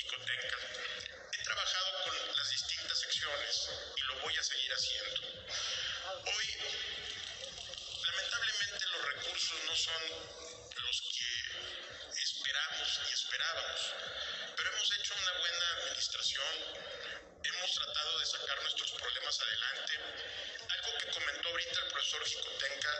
[0.00, 5.22] He trabajado con las distintas secciones y lo voy a seguir haciendo.
[6.24, 6.46] Hoy,
[8.06, 10.02] lamentablemente, los recursos no son
[10.84, 13.80] los que esperamos y esperábamos,
[14.56, 16.54] pero hemos hecho una buena administración,
[17.42, 20.57] hemos tratado de sacar nuestros problemas adelante.
[20.88, 22.94] Algo que comentó ahorita el profesor Jicotenca,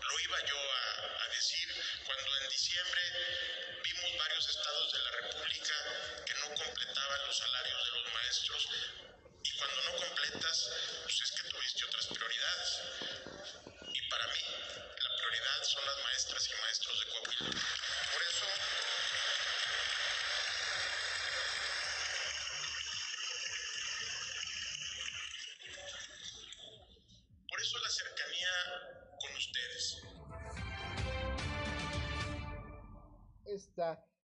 [0.00, 1.68] lo iba yo a, a decir
[2.06, 3.02] cuando en diciembre
[3.82, 5.74] vimos varios estados de la República
[6.24, 8.68] que no completaban los salarios de los maestros
[9.42, 10.70] y cuando no completas,
[11.02, 12.80] pues es que tuviste otras prioridades.
[13.92, 14.44] Y para mí,
[15.02, 17.50] la prioridad son las maestras y maestros de Coahuila.
[18.12, 18.46] Por eso,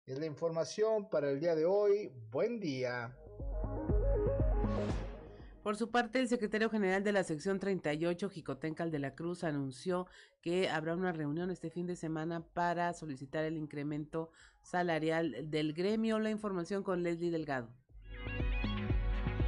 [0.07, 2.09] es la información para el día de hoy.
[2.31, 3.13] Buen día.
[5.61, 10.07] Por su parte, el secretario general de la sección 38, Jicotencal de la Cruz, anunció
[10.41, 16.19] que habrá una reunión este fin de semana para solicitar el incremento salarial del gremio.
[16.19, 17.69] La información con Leslie Delgado.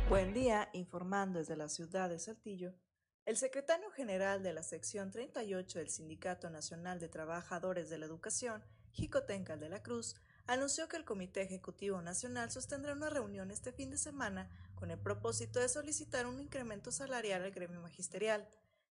[0.09, 2.73] Buen día, informando desde la ciudad de Saltillo.
[3.25, 8.61] El secretario general de la sección 38 del Sindicato Nacional de Trabajadores de la Educación,
[8.91, 10.15] Jicotencal de la Cruz,
[10.49, 14.97] anunció que el Comité Ejecutivo Nacional sostendrá una reunión este fin de semana con el
[14.97, 18.49] propósito de solicitar un incremento salarial al gremio magisterial.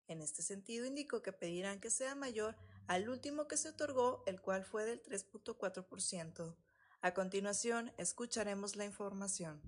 [0.08, 4.39] En este sentido, indicó que pedirán que sea mayor al último que se otorgó, el
[4.39, 6.56] cual fue del 3.4%.
[7.02, 9.60] A continuación, escucharemos la información.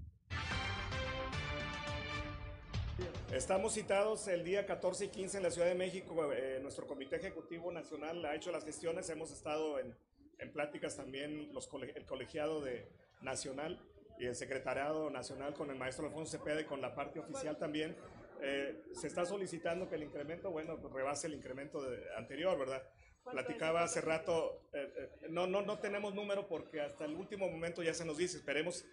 [3.33, 6.31] Estamos citados el día 14 y 15 en la Ciudad de México.
[6.33, 9.09] Eh, nuestro Comité Ejecutivo Nacional ha hecho las gestiones.
[9.09, 9.95] Hemos estado en,
[10.39, 12.87] en pláticas también los el colegiado de
[13.21, 13.79] nacional
[14.17, 17.95] y el secretariado nacional con el maestro Alfonso Cepeda y con la parte oficial también.
[18.41, 22.83] Eh, se está solicitando que el incremento, bueno, pues rebase el incremento de, anterior, ¿verdad?
[23.29, 27.83] Platicaba hace rato, eh, eh, no, no, no tenemos número porque hasta el último momento
[27.83, 28.85] ya se nos dice, esperemos,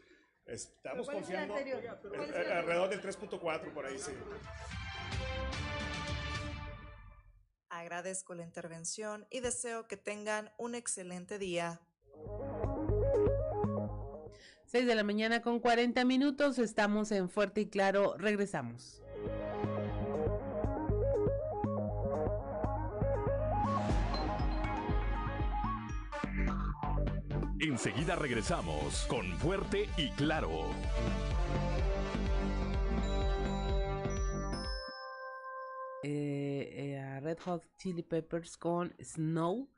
[0.46, 4.12] estamos confiando alrededor del 3.4 por ahí, sí.
[7.76, 11.78] Agradezco la intervención y deseo que tengan un excelente día.
[14.64, 19.02] 6 de la mañana con 40 minutos, estamos en Fuerte y Claro, regresamos.
[27.60, 30.70] Enseguida regresamos con Fuerte y Claro.
[36.02, 39.68] Eh, eh, Red Hot Chili Peppers con Snow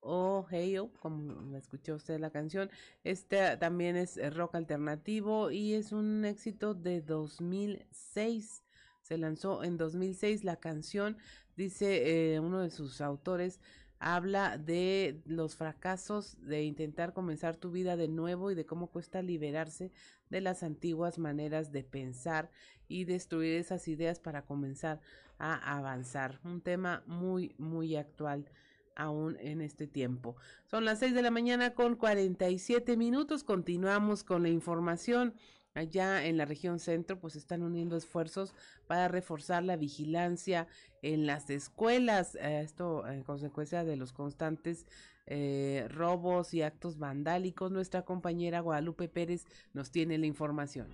[0.00, 2.70] o Hail, como escuchó usted la canción.
[3.04, 8.64] Este también es rock alternativo y es un éxito de 2006.
[9.02, 11.16] Se lanzó en 2006 la canción,
[11.56, 13.60] dice eh, uno de sus autores,
[14.02, 19.22] habla de los fracasos de intentar comenzar tu vida de nuevo y de cómo cuesta
[19.22, 19.92] liberarse
[20.28, 22.50] de las antiguas maneras de pensar
[22.88, 25.00] y destruir esas ideas para comenzar
[25.38, 26.40] a avanzar.
[26.42, 28.50] Un tema muy, muy actual
[28.96, 30.34] aún en este tiempo.
[30.66, 33.44] Son las 6 de la mañana con 47 minutos.
[33.44, 35.34] Continuamos con la información.
[35.74, 38.54] Allá en la región centro, pues están uniendo esfuerzos
[38.86, 40.66] para reforzar la vigilancia
[41.00, 42.34] en las escuelas.
[42.34, 44.86] Eh, esto en consecuencia de los constantes
[45.26, 47.70] eh, robos y actos vandálicos.
[47.70, 50.88] Nuestra compañera Guadalupe Pérez nos tiene la información.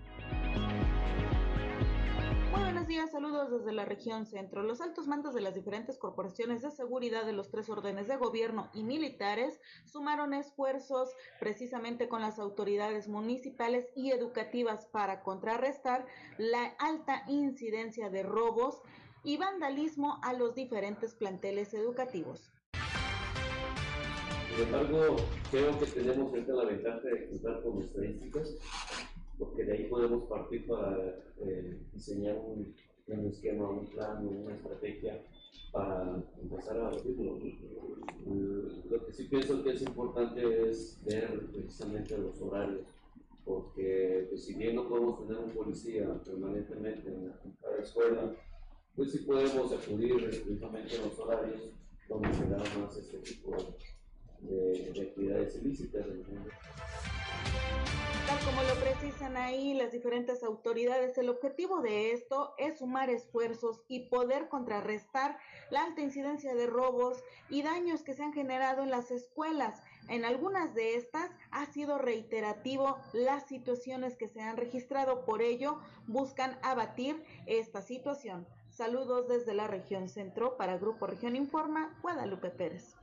[2.89, 4.63] Días, saludos desde la región centro.
[4.63, 8.71] Los altos mandos de las diferentes corporaciones de seguridad de los tres órdenes de gobierno
[8.73, 16.07] y militares sumaron esfuerzos precisamente con las autoridades municipales y educativas para contrarrestar
[16.39, 18.81] la alta incidencia de robos
[19.23, 22.51] y vandalismo a los diferentes planteles educativos.
[24.57, 25.17] Sin embargo,
[25.51, 28.57] creo que tenemos ahorita la ventaja de contar con estadísticas
[29.39, 30.97] porque de ahí podemos partir para
[31.41, 32.75] eh, diseñar un,
[33.07, 35.23] un, esquema, un plan, una estrategia
[35.73, 37.39] para empezar a abrirlo.
[38.91, 42.87] Lo que sí pienso que es importante es ver precisamente los horarios,
[43.45, 48.35] porque pues, si bien no podemos tener un policía permanentemente en, cada escuela,
[48.97, 51.71] pues sí podemos acudir precisamente a los horarios
[52.09, 53.57] donde se da más este tipo
[54.41, 56.05] de, de actividades ilícitas.
[56.05, 57.18] Tal
[58.49, 61.19] como lo precisa encabezan ahí las diferentes autoridades.
[61.19, 65.39] El objetivo de esto es sumar esfuerzos y poder contrarrestar
[65.69, 69.83] la alta incidencia de robos y daños que se han generado en las escuelas.
[70.09, 75.79] En algunas de estas ha sido reiterativo las situaciones que se han registrado, por ello
[76.07, 78.47] buscan abatir esta situación.
[78.71, 82.98] Saludos desde la región centro para Grupo Región Informa, Guadalupe Pérez.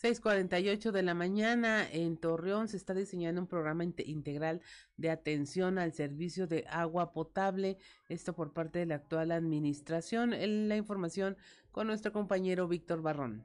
[0.00, 4.60] 6:48 de la mañana en Torreón se está diseñando un programa integral
[4.96, 7.78] de atención al servicio de agua potable,
[8.08, 10.30] esto por parte de la actual administración.
[10.68, 11.36] La información
[11.72, 13.42] con nuestro compañero Víctor Barrón.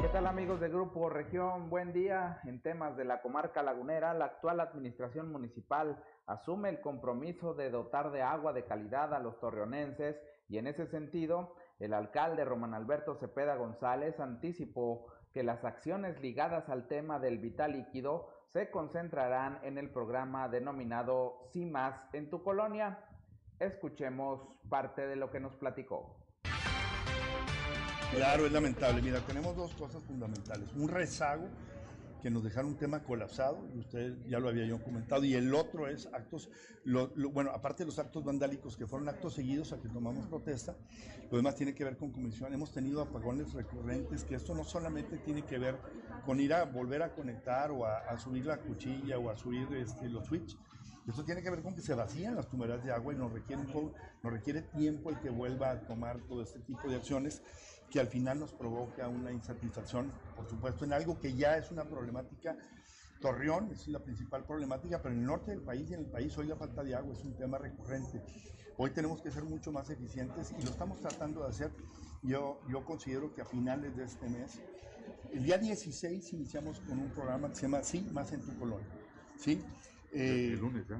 [0.00, 1.68] ¿Qué tal amigos de Grupo Región?
[1.68, 2.40] Buen día.
[2.44, 8.12] En temas de la comarca lagunera, la actual administración municipal asume el compromiso de dotar
[8.12, 10.16] de agua de calidad a los torreonenses
[10.48, 11.54] y en ese sentido
[11.84, 17.72] el alcalde Román Alberto Cepeda González anticipó que las acciones ligadas al tema del vital
[17.72, 23.00] líquido se concentrarán en el programa denominado Sí Más en tu colonia.
[23.58, 26.16] Escuchemos parte de lo que nos platicó.
[28.12, 29.02] Claro, es lamentable.
[29.02, 30.72] Mira, tenemos dos cosas fundamentales.
[30.74, 31.48] Un rezago
[32.24, 35.54] que nos dejaron un tema colapsado, y usted ya lo había yo comentado, y el
[35.54, 36.48] otro es actos,
[37.34, 40.74] bueno, aparte de los actos vandálicos que fueron actos seguidos a que tomamos protesta,
[41.30, 42.54] lo demás tiene que ver con comisión.
[42.54, 45.76] Hemos tenido apagones recurrentes, que esto no solamente tiene que ver
[46.24, 50.08] con ir a volver a conectar o a, subir la cuchilla o a subir este,
[50.08, 50.56] los switch.
[51.06, 53.60] Esto tiene que ver con que se vacían las tuberas de agua y nos requiere,
[53.60, 57.42] un nos requiere tiempo el que vuelva a tomar todo este tipo de acciones
[57.94, 61.84] que al final nos provoca una insatisfacción, por supuesto, en algo que ya es una
[61.84, 62.56] problemática.
[63.20, 66.36] Torreón es la principal problemática, pero en el norte del país y en el país
[66.36, 68.20] hoy la falta de agua es un tema recurrente.
[68.78, 71.70] Hoy tenemos que ser mucho más eficientes y lo estamos tratando de hacer.
[72.24, 74.58] Yo, yo considero que a finales de este mes,
[75.32, 78.88] el día 16 iniciamos con un programa que se llama Sí, más en tu colonia.
[79.38, 79.62] ¿sí?
[80.10, 80.96] el lunes, ¿eh?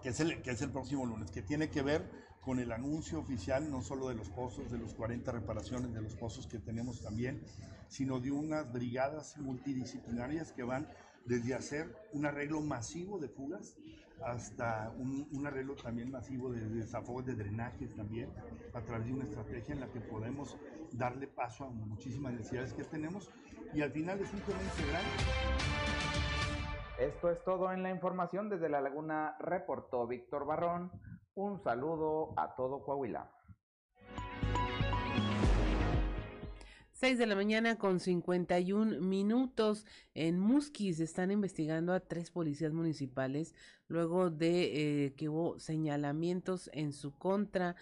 [0.00, 2.08] Que es el, que es el próximo lunes, que tiene que ver
[2.40, 6.14] con el anuncio oficial no solo de los pozos, de los 40 reparaciones de los
[6.16, 7.42] pozos que tenemos también,
[7.88, 10.88] sino de unas brigadas multidisciplinarias que van
[11.26, 13.76] desde hacer un arreglo masivo de fugas
[14.24, 18.30] hasta un, arreglo también masivo de desafogos de drenajes también,
[18.74, 20.56] a través de una estrategia en la que podemos
[20.92, 23.30] darle paso a muchísimas necesidades que tenemos
[23.72, 25.02] y al final es un tema integral.
[26.98, 30.90] Esto es todo en la información desde La Laguna, reportó Víctor Barrón.
[31.34, 33.30] Un saludo a todo Coahuila.
[36.92, 39.86] 6 de la mañana con 51 minutos.
[40.14, 43.54] En Musquis están investigando a tres policías municipales
[43.88, 47.74] luego de eh, que hubo señalamientos en su contra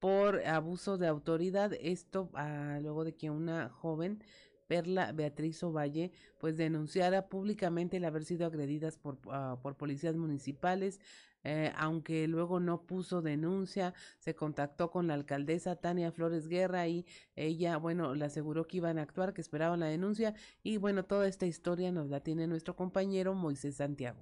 [0.00, 1.72] por abuso de autoridad.
[1.80, 4.24] Esto ah, luego de que una joven
[4.66, 11.00] Perla Beatriz Ovalle, pues denunciara públicamente el haber sido agredidas por, ah, por policías municipales.
[11.44, 17.04] Eh, aunque luego no puso denuncia, se contactó con la alcaldesa Tania Flores Guerra y
[17.36, 21.28] ella, bueno, le aseguró que iban a actuar, que esperaban la denuncia y bueno, toda
[21.28, 24.20] esta historia nos la tiene nuestro compañero Moisés Santiago.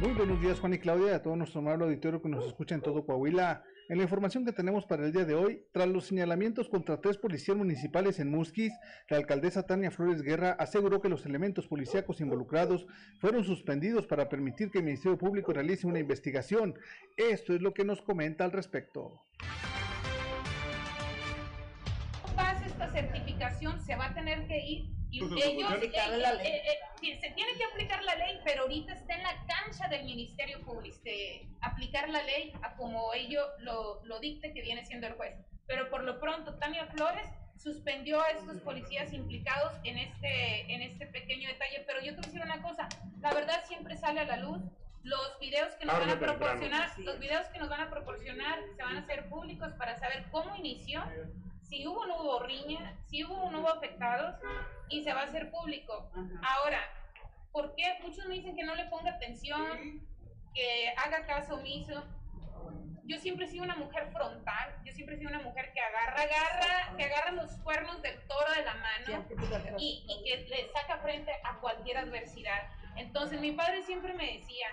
[0.00, 2.82] Muy buenos días Juan y Claudia, a todo nuestro amable auditorio que nos escucha en
[2.82, 3.64] todo Coahuila.
[3.88, 7.18] En la información que tenemos para el día de hoy, tras los señalamientos contra tres
[7.18, 8.72] policías municipales en Musquis,
[9.08, 12.84] la alcaldesa Tania Flores Guerra aseguró que los elementos policíacos involucrados
[13.20, 16.74] fueron suspendidos para permitir que el Ministerio Público realice una investigación.
[17.16, 19.22] Esto es lo que nos comenta al respecto.
[22.34, 25.90] Pasa esta certificación, se va a tener que ir y ellos, eh,
[26.42, 26.62] eh,
[27.02, 30.60] eh, se tiene que aplicar la ley, pero ahorita está en la cancha del Ministerio
[30.60, 35.14] Público este, aplicar la ley a como ello lo, lo dicte que viene siendo el
[35.14, 35.34] juez.
[35.66, 41.06] Pero por lo pronto, Tania Flores suspendió a estos policías implicados en este, en este
[41.06, 41.84] pequeño detalle.
[41.86, 42.88] Pero yo te voy a decir una cosa,
[43.20, 44.62] la verdad siempre sale a la luz.
[45.02, 48.82] Los videos que nos van a proporcionar, los videos que nos van a proporcionar se
[48.82, 51.02] van a hacer públicos para saber cómo inició
[51.68, 54.36] si hubo o no hubo riña, si hubo o no hubo afectados,
[54.88, 56.10] y se va a hacer público.
[56.42, 56.80] Ahora,
[57.52, 60.06] ¿por qué muchos me dicen que no le ponga atención,
[60.54, 62.04] que haga caso omiso?
[63.04, 66.22] Yo siempre he sido una mujer frontal, yo siempre he sido una mujer que agarra,
[66.22, 69.24] agarra, que agarra los cuernos del toro de la mano
[69.78, 72.68] y, y que le saca frente a cualquier adversidad.
[72.96, 74.66] Entonces mi padre siempre me decía,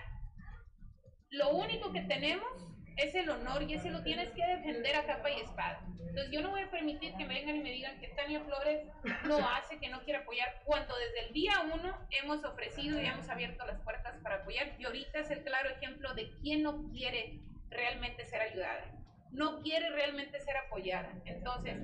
[1.30, 5.30] lo único que tenemos es el honor y ese lo tienes que defender a capa
[5.30, 5.80] y espada.
[5.98, 8.86] Entonces yo no voy a permitir que me vengan y me digan que Tania Flores
[9.24, 13.28] no hace, que no quiere apoyar, cuando desde el día uno hemos ofrecido y hemos
[13.28, 14.74] abierto las puertas para apoyar.
[14.78, 18.84] Y ahorita es el claro ejemplo de quién no quiere realmente ser ayudada.
[19.32, 21.12] No quiere realmente ser apoyada.
[21.24, 21.76] Entonces,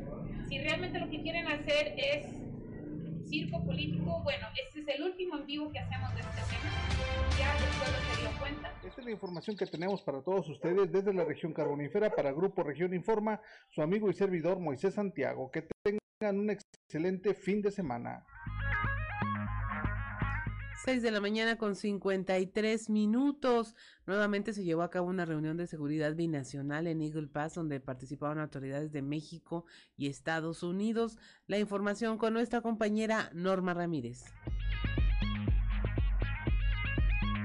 [0.49, 2.25] si realmente lo que quieren hacer es
[3.27, 6.71] circo político, bueno, este es el último en vivo que hacemos de este tema.
[7.39, 8.75] Ya el pueblo se dio cuenta.
[8.85, 12.63] Esta es la información que tenemos para todos ustedes desde la región carbonífera para Grupo
[12.63, 13.41] Región Informa,
[13.71, 15.51] su amigo y servidor Moisés Santiago.
[15.51, 18.25] Que tengan un excelente fin de semana.
[20.85, 23.75] 6 de la mañana con 53 minutos.
[24.07, 28.39] Nuevamente se llevó a cabo una reunión de seguridad binacional en Eagle Pass donde participaron
[28.39, 29.67] autoridades de México
[29.99, 31.19] y Estados Unidos.
[31.47, 34.25] La información con nuestra compañera Norma Ramírez.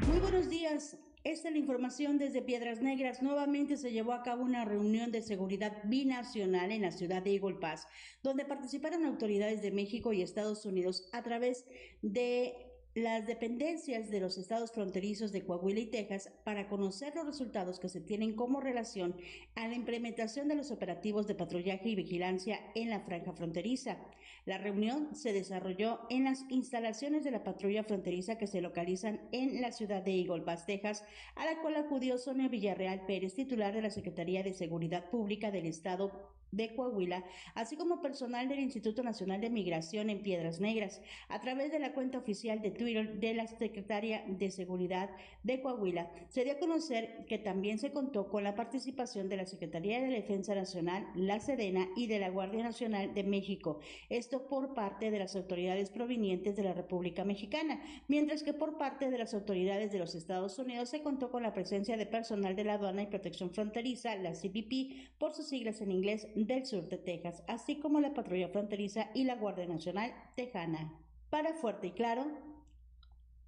[0.08, 0.98] Muy buenos días.
[1.26, 3.22] Esta es la información desde Piedras Negras.
[3.22, 7.56] Nuevamente se llevó a cabo una reunión de seguridad binacional en la ciudad de Eagle
[7.56, 7.86] Pass,
[8.24, 11.66] donde participaron autoridades de México y Estados Unidos a través
[12.02, 17.78] de las dependencias de los estados fronterizos de Coahuila y Texas para conocer los resultados
[17.78, 19.18] que se tienen como relación
[19.56, 23.98] a la implementación de los operativos de patrullaje y vigilancia en la franja fronteriza.
[24.46, 29.62] La reunión se desarrolló en las instalaciones de la patrulla fronteriza que se localizan en
[29.62, 31.04] la ciudad de Eagle Texas,
[31.36, 35.66] a la cual acudió Sonia Villarreal Pérez, titular de la Secretaría de Seguridad Pública del
[35.66, 41.40] Estado de Coahuila, así como personal del Instituto Nacional de Migración en Piedras Negras, a
[41.42, 45.10] través de la cuenta oficial de Twitter de la Secretaria de Seguridad
[45.44, 46.12] de Coahuila.
[46.30, 50.08] Se dio a conocer que también se contó con la participación de la Secretaría de
[50.08, 53.80] Defensa Nacional, la Sedena y de la Guardia Nacional de México,
[54.10, 59.10] esto por parte de las autoridades provenientes de la República Mexicana, mientras que por parte
[59.10, 62.64] de las autoridades de los Estados Unidos se contó con la presencia de personal de
[62.64, 66.98] la Aduana y Protección Fronteriza, la CBP, por sus siglas en inglés, del sur de
[66.98, 70.94] Texas, así como la patrulla fronteriza y la Guardia Nacional Tejana.
[71.30, 72.26] Para Fuerte y Claro,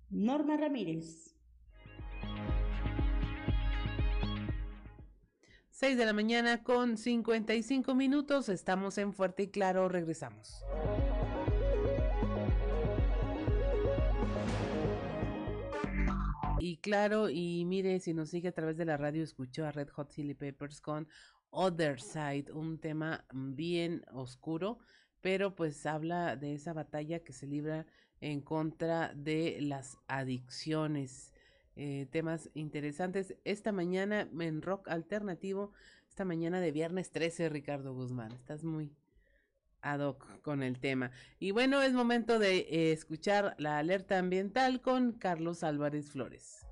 [0.09, 1.35] Norma Ramírez.
[5.69, 10.63] 6 de la mañana con 55 minutos, estamos en Fuerte y Claro, regresamos.
[16.59, 19.89] Y claro, y mire, si nos sigue a través de la radio, escuchó a Red
[19.89, 21.07] Hot Chili Peppers con
[21.49, 24.79] Other Side, un tema bien oscuro,
[25.21, 27.85] pero pues habla de esa batalla que se libra
[28.21, 31.33] en contra de las adicciones.
[31.75, 33.35] Eh, temas interesantes.
[33.43, 35.73] Esta mañana en rock alternativo,
[36.09, 38.31] esta mañana de viernes 13, Ricardo Guzmán.
[38.31, 38.95] Estás muy
[39.81, 41.11] ad hoc con el tema.
[41.39, 46.65] Y bueno, es momento de eh, escuchar la alerta ambiental con Carlos Álvarez Flores.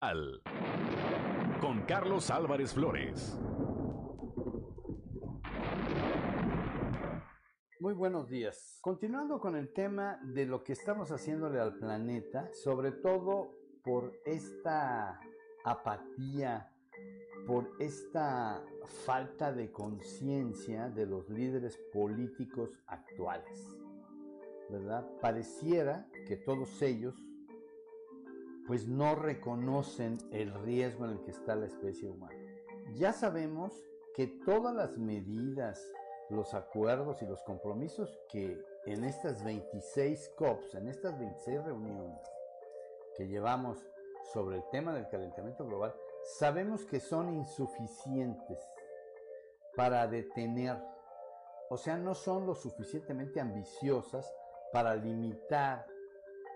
[0.00, 0.40] Al
[1.88, 3.34] Carlos Álvarez Flores.
[7.80, 8.78] Muy buenos días.
[8.82, 15.18] Continuando con el tema de lo que estamos haciéndole al planeta, sobre todo por esta
[15.64, 16.70] apatía,
[17.46, 18.62] por esta
[19.06, 23.78] falta de conciencia de los líderes políticos actuales.
[24.68, 25.08] ¿Verdad?
[25.22, 27.14] Pareciera que todos ellos
[28.68, 32.38] pues no reconocen el riesgo en el que está la especie humana.
[32.92, 33.72] Ya sabemos
[34.14, 35.82] que todas las medidas,
[36.28, 42.20] los acuerdos y los compromisos que en estas 26 COPs, en estas 26 reuniones
[43.16, 43.78] que llevamos
[44.34, 45.94] sobre el tema del calentamiento global,
[46.38, 48.60] sabemos que son insuficientes
[49.76, 50.76] para detener,
[51.70, 54.30] o sea, no son lo suficientemente ambiciosas
[54.72, 55.86] para limitar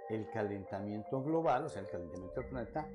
[0.09, 2.89] el calentamiento global, o sea, el calentamiento del planeta,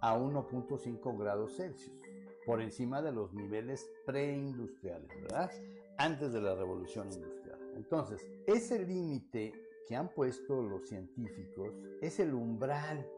[0.00, 2.00] a 1.5 grados Celsius,
[2.46, 5.50] por encima de los niveles preindustriales, ¿verdad?
[5.96, 7.58] Antes de la revolución industrial.
[7.76, 9.52] Entonces, ese límite
[9.86, 13.08] que han puesto los científicos es el umbral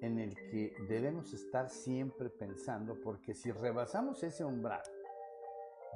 [0.00, 4.82] en el que debemos estar siempre pensando, porque si rebasamos ese umbral,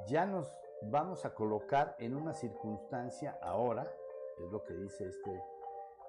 [0.07, 0.47] ya nos
[0.83, 3.91] vamos a colocar en una circunstancia ahora,
[4.39, 5.41] es lo que dice este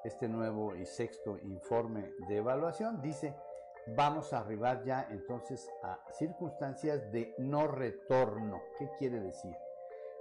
[0.08, 3.36] este nuevo y sexto informe de evaluación, dice,
[3.96, 8.60] vamos a arribar ya entonces a circunstancias de no retorno.
[8.78, 9.54] ¿Qué quiere decir?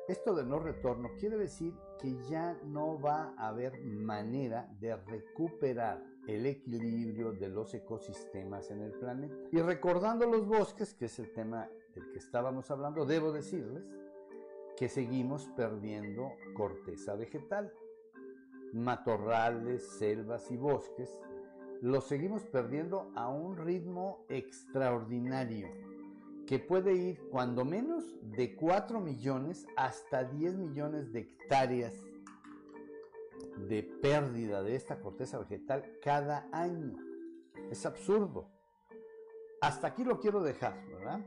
[0.07, 6.01] Esto de no retorno quiere decir que ya no va a haber manera de recuperar
[6.27, 9.35] el equilibrio de los ecosistemas en el planeta.
[9.51, 13.83] Y recordando los bosques, que es el tema del que estábamos hablando, debo decirles
[14.77, 17.73] que seguimos perdiendo corteza vegetal
[18.73, 21.09] matorrales, selvas y bosques,
[21.81, 25.67] los seguimos perdiendo a un ritmo extraordinario,
[26.45, 31.93] que puede ir cuando menos de 4 millones hasta 10 millones de hectáreas
[33.67, 36.95] de pérdida de esta corteza vegetal cada año.
[37.69, 38.49] Es absurdo.
[39.61, 41.25] Hasta aquí lo quiero dejar, ¿verdad?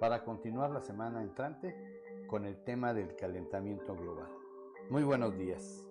[0.00, 4.28] Para continuar la semana entrante con el tema del calentamiento global.
[4.90, 5.86] Muy buenos días.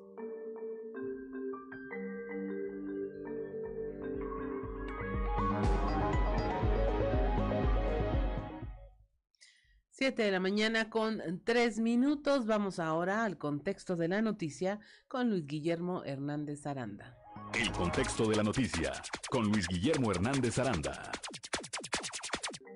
[10.04, 12.46] Siete de la mañana con tres minutos.
[12.46, 17.16] Vamos ahora al contexto de la noticia con Luis Guillermo Hernández Aranda.
[17.54, 18.92] El contexto de la noticia
[19.30, 21.10] con Luis Guillermo Hernández Aranda.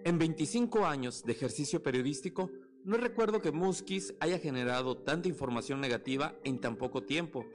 [0.05, 2.49] En 25 años de ejercicio periodístico,
[2.86, 7.45] no recuerdo que Musquis haya generado tanta información negativa en tan poco tiempo.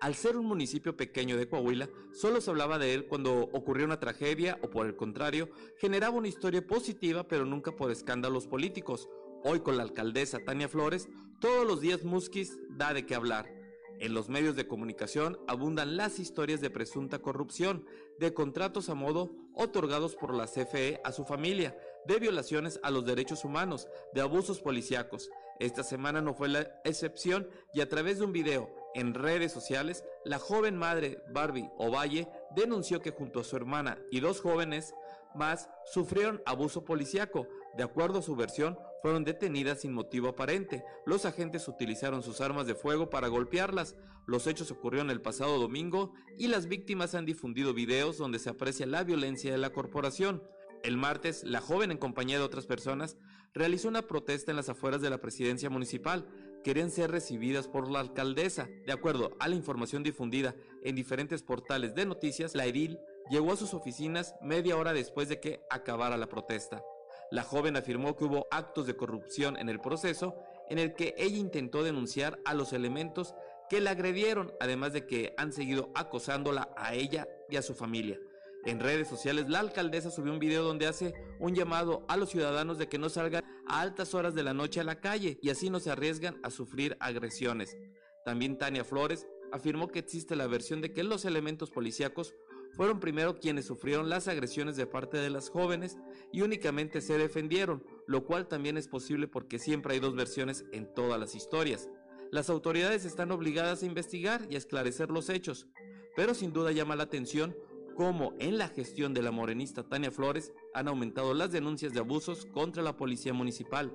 [0.00, 4.00] Al ser un municipio pequeño de Coahuila, solo se hablaba de él cuando ocurrió una
[4.00, 9.08] tragedia o por el contrario, generaba una historia positiva pero nunca por escándalos políticos.
[9.42, 11.08] Hoy con la alcaldesa Tania Flores,
[11.40, 13.50] todos los días Musquis da de qué hablar.
[13.98, 17.86] En los medios de comunicación abundan las historias de presunta corrupción,
[18.18, 21.74] de contratos a modo otorgados por la CFE a su familia,
[22.06, 25.30] de violaciones a los derechos humanos, de abusos policíacos.
[25.58, 30.04] Esta semana no fue la excepción y a través de un video en redes sociales,
[30.24, 34.94] la joven madre Barbie Ovalle denunció que junto a su hermana y dos jóvenes
[35.34, 37.46] más sufrieron abuso policíaco.
[37.76, 40.84] De acuerdo a su versión, fueron detenidas sin motivo aparente.
[41.06, 43.96] Los agentes utilizaron sus armas de fuego para golpearlas.
[44.26, 48.86] Los hechos ocurrieron el pasado domingo y las víctimas han difundido videos donde se aprecia
[48.86, 50.42] la violencia de la corporación.
[50.82, 53.16] El martes, la joven en compañía de otras personas
[53.52, 56.26] realizó una protesta en las afueras de la presidencia municipal.
[56.64, 58.68] Querían ser recibidas por la alcaldesa.
[58.86, 62.98] De acuerdo a la información difundida en diferentes portales de noticias, la edil
[63.30, 66.82] llegó a sus oficinas media hora después de que acabara la protesta.
[67.30, 70.34] La joven afirmó que hubo actos de corrupción en el proceso
[70.68, 73.34] en el que ella intentó denunciar a los elementos
[73.68, 78.18] que la agredieron, además de que han seguido acosándola a ella y a su familia.
[78.66, 82.78] En redes sociales, la alcaldesa subió un video donde hace un llamado a los ciudadanos
[82.78, 85.70] de que no salgan a altas horas de la noche a la calle y así
[85.70, 87.76] no se arriesgan a sufrir agresiones.
[88.24, 92.34] También Tania Flores afirmó que existe la versión de que los elementos policíacos
[92.72, 95.98] fueron primero quienes sufrieron las agresiones de parte de las jóvenes
[96.32, 100.92] y únicamente se defendieron, lo cual también es posible porque siempre hay dos versiones en
[100.94, 101.88] todas las historias.
[102.30, 105.66] Las autoridades están obligadas a investigar y a esclarecer los hechos,
[106.14, 107.56] pero sin duda llama la atención
[107.96, 112.46] cómo en la gestión de la morenista Tania Flores han aumentado las denuncias de abusos
[112.46, 113.92] contra la policía municipal.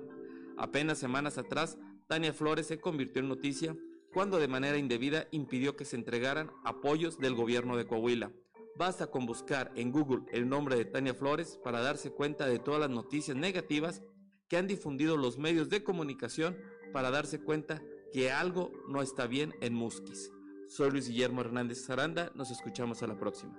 [0.58, 3.76] Apenas semanas atrás, Tania Flores se convirtió en noticia
[4.12, 8.32] cuando de manera indebida impidió que se entregaran apoyos del gobierno de Coahuila.
[8.76, 12.80] Basta con buscar en Google el nombre de Tania Flores para darse cuenta de todas
[12.80, 14.02] las noticias negativas
[14.48, 16.58] que han difundido los medios de comunicación
[16.92, 20.30] para darse cuenta que algo no está bien en Musquis.
[20.68, 23.58] Soy Luis Guillermo Hernández Zaranda, nos escuchamos a la próxima.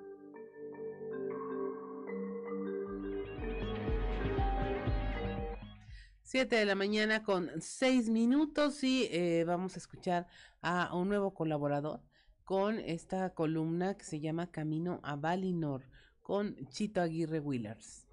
[6.21, 10.27] 7 de la mañana con 6 minutos y eh, vamos a escuchar
[10.61, 12.01] a un nuevo colaborador
[12.47, 15.83] con esta columna que se llama Camino a Valinor
[16.21, 18.07] con Chito Aguirre Willers.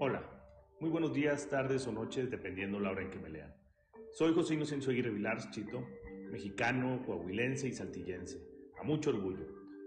[0.00, 0.28] Hola,
[0.80, 3.54] muy buenos días, tardes o noches, dependiendo la hora en que me lean.
[4.10, 5.86] Soy José Inocencio Aguirre Villars, Chito,
[6.32, 8.42] mexicano, coahuilense y saltillense,
[8.80, 9.46] a mucho orgullo.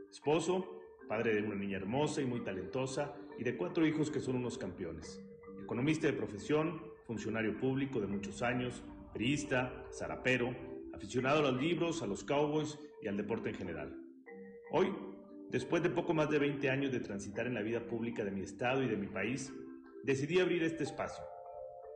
[0.10, 0.80] Esposo,
[1.10, 4.58] padre de una niña hermosa y muy talentosa y de cuatro hijos que son unos
[4.58, 5.22] campeones.
[5.62, 10.56] Economista de profesión, funcionario público de muchos años, periodista, zarapero,
[10.94, 13.96] aficionado a los libros, a los cowboys y al deporte en general.
[14.72, 14.94] Hoy,
[15.50, 18.42] después de poco más de 20 años de transitar en la vida pública de mi
[18.42, 19.52] estado y de mi país,
[20.04, 21.24] decidí abrir este espacio,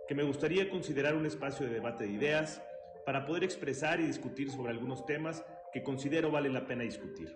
[0.07, 2.61] que me gustaría considerar un espacio de debate de ideas
[3.05, 7.35] para poder expresar y discutir sobre algunos temas que considero vale la pena discutir.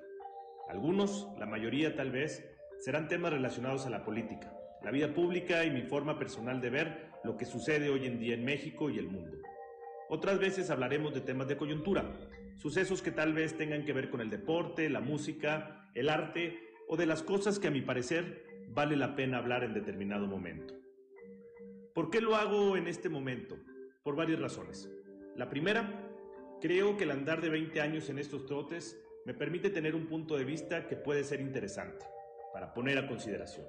[0.70, 2.44] Algunos, la mayoría tal vez,
[2.80, 4.54] serán temas relacionados a la política,
[4.84, 8.36] la vida pública y mi forma personal de ver lo que sucede hoy en día
[8.36, 9.38] en México y el mundo.
[10.10, 12.06] Otras veces hablaremos de temas de coyuntura,
[12.56, 16.96] sucesos que tal vez tengan que ver con el deporte, la música, el arte o
[16.96, 20.74] de las cosas que a mi parecer vale la pena hablar en determinado momento.
[21.94, 23.58] ¿Por qué lo hago en este momento?
[24.04, 24.90] Por varias razones.
[25.36, 26.10] La primera,
[26.62, 30.38] creo que el andar de 20 años en estos trotes me permite tener un punto
[30.38, 32.06] de vista que puede ser interesante
[32.54, 33.66] para poner a consideración.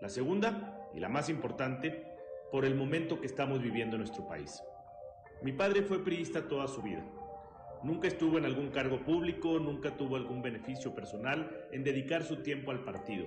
[0.00, 2.04] La segunda, y la más importante,
[2.50, 4.60] por el momento que estamos viviendo en nuestro país.
[5.42, 7.04] Mi padre fue priista toda su vida.
[7.82, 12.70] Nunca estuvo en algún cargo público, nunca tuvo algún beneficio personal en dedicar su tiempo
[12.70, 13.26] al partido,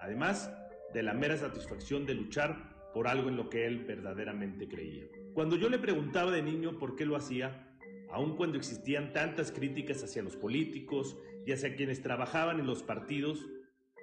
[0.00, 0.52] además
[0.92, 5.04] de la mera satisfacción de luchar por algo en lo que él verdaderamente creía.
[5.32, 7.76] Cuando yo le preguntaba de niño por qué lo hacía,
[8.10, 13.44] aun cuando existían tantas críticas hacia los políticos y hacia quienes trabajaban en los partidos,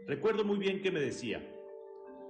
[0.07, 1.41] Recuerdo muy bien que me decía,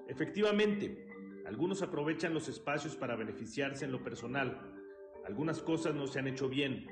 [0.08, 1.08] efectivamente,
[1.46, 4.81] Algunos aprovechan los espacios para beneficiarse en lo personal.
[5.26, 6.88] Algunas cosas no se han hecho bien,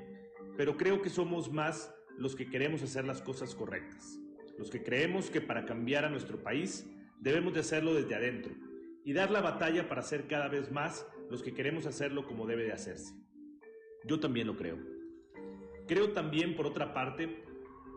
[0.56, 4.18] pero creo que somos más los que queremos hacer las cosas correctas,
[4.58, 6.86] los que creemos que para cambiar a nuestro país
[7.18, 8.54] debemos de hacerlo desde adentro
[9.04, 12.64] y dar la batalla para ser cada vez más los que queremos hacerlo como debe
[12.64, 13.14] de hacerse.
[14.04, 14.78] Yo también lo creo.
[15.86, 17.44] Creo también, por otra parte,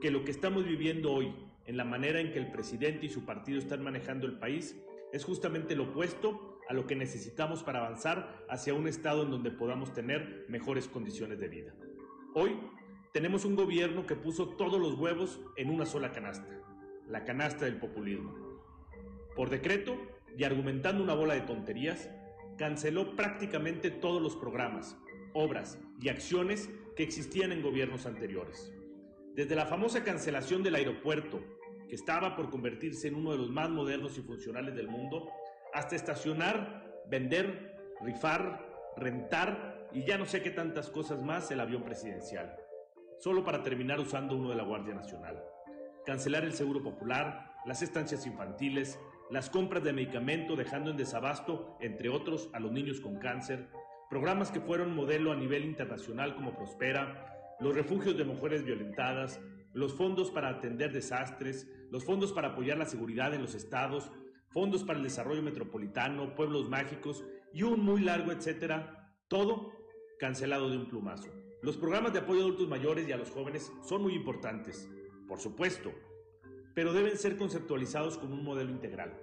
[0.01, 1.33] que lo que estamos viviendo hoy,
[1.65, 4.75] en la manera en que el presidente y su partido están manejando el país,
[5.11, 9.93] es justamente lo opuesto lo que necesitamos para avanzar hacia un estado en donde podamos
[9.93, 11.73] tener mejores condiciones de vida.
[12.33, 12.59] Hoy
[13.13, 16.49] tenemos un gobierno que puso todos los huevos en una sola canasta,
[17.07, 18.33] la canasta del populismo.
[19.35, 19.95] Por decreto
[20.37, 22.09] y argumentando una bola de tonterías,
[22.57, 24.97] canceló prácticamente todos los programas,
[25.33, 28.71] obras y acciones que existían en gobiernos anteriores.
[29.35, 31.41] Desde la famosa cancelación del aeropuerto,
[31.87, 35.29] que estaba por convertirse en uno de los más modernos y funcionales del mundo,
[35.73, 38.65] hasta estacionar, vender, rifar,
[38.97, 42.57] rentar y ya no sé qué tantas cosas más el avión presidencial
[43.23, 45.41] solo para terminar usando uno de la Guardia Nacional.
[46.05, 48.99] Cancelar el seguro popular, las estancias infantiles,
[49.29, 53.69] las compras de medicamento dejando en desabasto, entre otros, a los niños con cáncer,
[54.09, 59.39] programas que fueron modelo a nivel internacional como Prospera, los refugios de mujeres violentadas,
[59.71, 64.11] los fondos para atender desastres, los fondos para apoyar la seguridad en los estados,
[64.53, 67.23] fondos para el desarrollo metropolitano, pueblos mágicos
[67.53, 69.71] y un muy largo etcétera, todo
[70.19, 71.29] cancelado de un plumazo.
[71.61, 74.89] Los programas de apoyo a adultos mayores y a los jóvenes son muy importantes,
[75.27, 75.91] por supuesto,
[76.75, 79.17] pero deben ser conceptualizados como un modelo integral.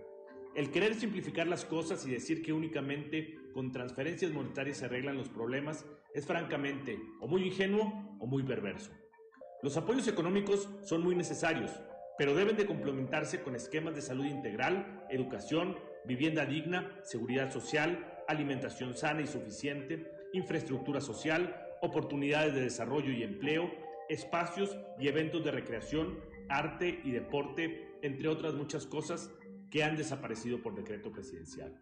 [0.55, 5.29] El querer simplificar las cosas y decir que únicamente con transferencias monetarias se arreglan los
[5.29, 8.91] problemas es francamente o muy ingenuo o muy perverso.
[9.63, 11.71] Los apoyos económicos son muy necesarios,
[12.19, 18.95] pero deben de complementarse con esquemas de salud integral, educación, vivienda digna, seguridad social, alimentación
[18.95, 23.71] sana y suficiente, infraestructura social, oportunidades de desarrollo y empleo,
[24.09, 29.31] espacios y eventos de recreación, arte y deporte, entre otras muchas cosas
[29.71, 31.81] que han desaparecido por decreto presidencial.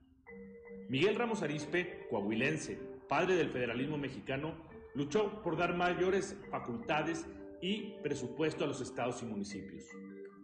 [0.89, 4.55] Miguel Ramos Arispe, coahuilense, padre del federalismo mexicano,
[4.95, 7.26] luchó por dar mayores facultades
[7.61, 9.85] y presupuesto a los estados y municipios.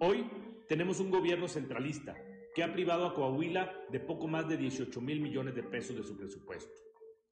[0.01, 0.29] Hoy
[0.69, 2.17] tenemos un gobierno centralista
[2.55, 6.05] que ha privado a Coahuila de poco más de 18 mil millones de pesos de
[6.05, 6.73] su presupuesto.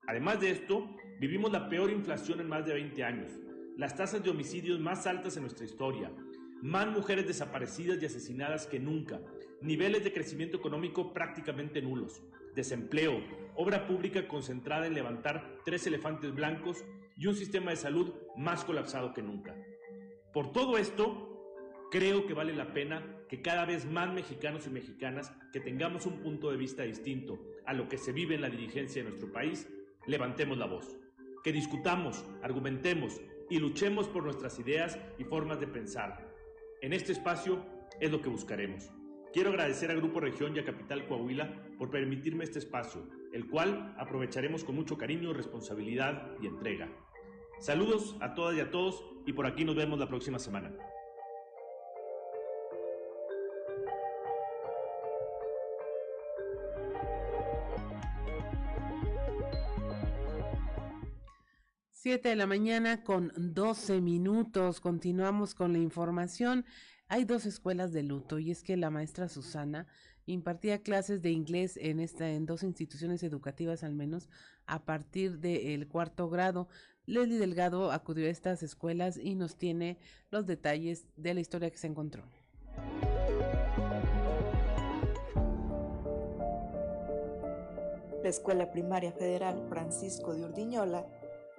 [0.09, 3.33] Además de esto, vivimos la peor inflación en más de 20 años,
[3.77, 6.11] las tasas de homicidios más altas en nuestra historia,
[6.61, 9.21] más mujeres desaparecidas y asesinadas que nunca,
[9.61, 12.23] niveles de crecimiento económico prácticamente nulos,
[12.55, 13.23] desempleo,
[13.55, 16.85] obra pública concentrada en levantar tres elefantes blancos
[17.17, 19.55] y un sistema de salud más colapsado que nunca.
[20.33, 25.33] Por todo esto, creo que vale la pena que cada vez más mexicanos y mexicanas
[25.55, 29.03] que tengamos un punto de vista distinto a lo que se vive en la dirigencia
[29.03, 29.71] de nuestro país
[30.07, 30.99] levantemos la voz,
[31.43, 36.31] que discutamos, argumentemos y luchemos por nuestras ideas y formas de pensar.
[36.83, 37.65] En este espacio
[38.03, 38.91] es lo que buscaremos.
[39.33, 43.95] Quiero agradecer a Grupo Región y a Capital Coahuila por permitirme este espacio, el cual
[43.97, 46.91] aprovecharemos con mucho cariño, responsabilidad y entrega.
[47.61, 50.71] Saludos a todas y a todos y por aquí nos vemos la próxima semana.
[62.03, 64.81] Siete de la mañana con 12 minutos.
[64.81, 66.65] Continuamos con la información.
[67.07, 69.87] Hay dos escuelas de luto y es que la maestra Susana
[70.27, 74.29] impartía clases de inglés en esta en dos instituciones educativas al menos
[74.67, 76.67] a partir del cuarto grado.
[77.07, 79.97] Leslie Delgado acudió a estas escuelas y nos tiene
[80.33, 82.25] los detalles de la historia que se encontró.
[88.25, 91.07] La Escuela Primaria Federal Francisco de Urdiñola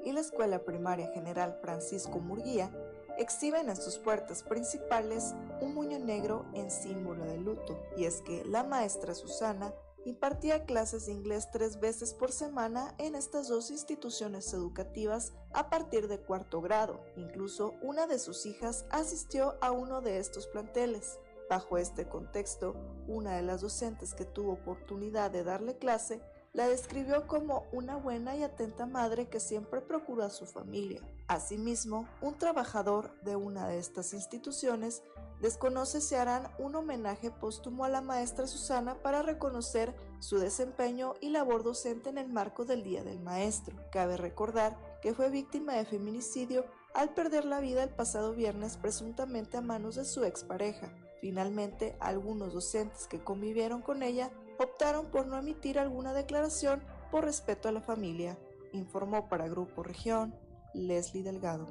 [0.03, 2.71] y la Escuela Primaria General Francisco Murguía
[3.17, 8.43] exhiben en sus puertas principales un muño negro en símbolo de luto, y es que
[8.45, 9.73] la maestra Susana
[10.05, 16.07] impartía clases de inglés tres veces por semana en estas dos instituciones educativas a partir
[16.07, 16.99] de cuarto grado.
[17.15, 21.19] Incluso una de sus hijas asistió a uno de estos planteles.
[21.49, 22.75] Bajo este contexto,
[23.07, 26.21] una de las docentes que tuvo oportunidad de darle clase
[26.53, 31.01] la describió como una buena y atenta madre que siempre procuró a su familia.
[31.27, 35.01] Asimismo, un trabajador de una de estas instituciones
[35.41, 41.29] desconoce si harán un homenaje póstumo a la maestra Susana para reconocer su desempeño y
[41.29, 43.75] labor docente en el marco del Día del Maestro.
[43.91, 49.57] Cabe recordar que fue víctima de feminicidio al perder la vida el pasado viernes presuntamente
[49.57, 50.93] a manos de su expareja.
[51.19, 56.81] Finalmente, algunos docentes que convivieron con ella optaron por no emitir alguna declaración
[57.11, 58.37] por respeto a la familia,
[58.71, 60.35] informó para Grupo Región
[60.73, 61.67] Leslie Delgado.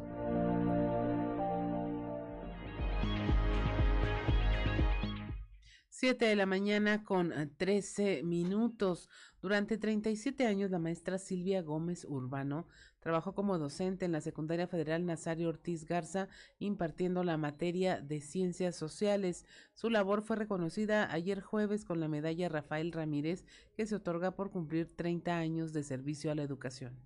[6.02, 9.08] 7 de la mañana con 13 eh, minutos.
[9.40, 12.66] Durante 37 años, la maestra Silvia Gómez Urbano
[13.02, 16.28] trabajó como docente en la Secundaria Federal Nazario Ortiz Garza,
[16.60, 19.44] impartiendo la materia de ciencias sociales.
[19.74, 23.44] Su labor fue reconocida ayer jueves con la medalla Rafael Ramírez,
[23.76, 26.96] que se otorga por cumplir 30 años de servicio a la educación.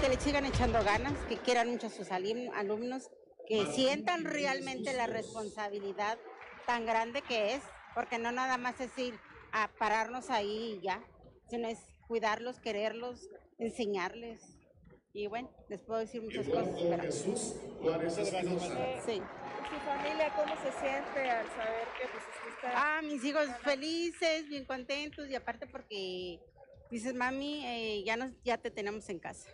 [0.00, 3.10] Que le sigan echando ganas, que quieran mucho a sus alumnos
[3.46, 6.18] que sientan realmente la responsabilidad
[6.66, 7.62] tan grande que es,
[7.94, 9.18] porque no nada más es ir
[9.52, 11.02] a pararnos ahí y ya,
[11.48, 13.28] sino es cuidarlos, quererlos,
[13.58, 14.42] enseñarles.
[15.12, 16.68] Y bueno, les puedo decir muchas cosas.
[16.76, 17.02] Pero...
[17.02, 17.54] Jesús
[19.04, 19.22] Sí.
[19.70, 25.28] ¿Su familia cómo se siente al saber que pues Ah, mis hijos felices, bien contentos
[25.28, 26.40] y aparte porque
[26.90, 29.50] dices, mami, eh, ya, nos, ya te tenemos en casa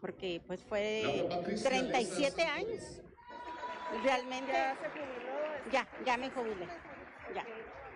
[0.00, 1.28] porque pues fue
[1.62, 2.82] 37 años.
[4.02, 4.52] Realmente.
[4.52, 5.72] ¿Ya se jubiló?
[5.72, 6.66] Ya, ya me jubilé.
[7.34, 7.44] Ya.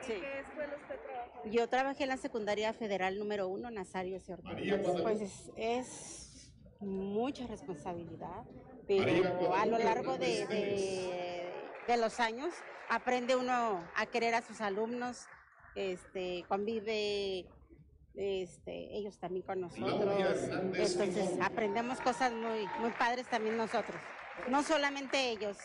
[0.08, 1.48] ¿En qué escuela usted trabajó?
[1.50, 4.36] Yo trabajé en la secundaria federal número uno, Nazario S.
[5.02, 5.20] Pues
[5.56, 8.44] es, mucha responsabilidad,
[8.86, 10.46] pero a lo largo de,
[11.86, 12.52] de, los años
[12.90, 15.26] aprende uno a querer a sus alumnos,
[15.74, 17.46] este, convive
[18.14, 20.48] este, ellos también con nosotros.
[20.74, 24.00] Entonces aprendemos cosas muy, muy padres también nosotros,
[24.48, 25.56] no solamente ellos.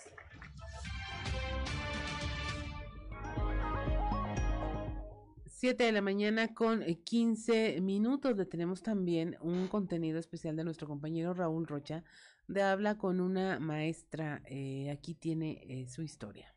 [5.59, 8.37] Siete de la mañana con 15 eh, minutos.
[8.37, 12.05] Le tenemos también un contenido especial de nuestro compañero Raúl Rocha,
[12.47, 14.41] de habla con una maestra.
[14.45, 16.55] Eh, aquí tiene eh, su historia.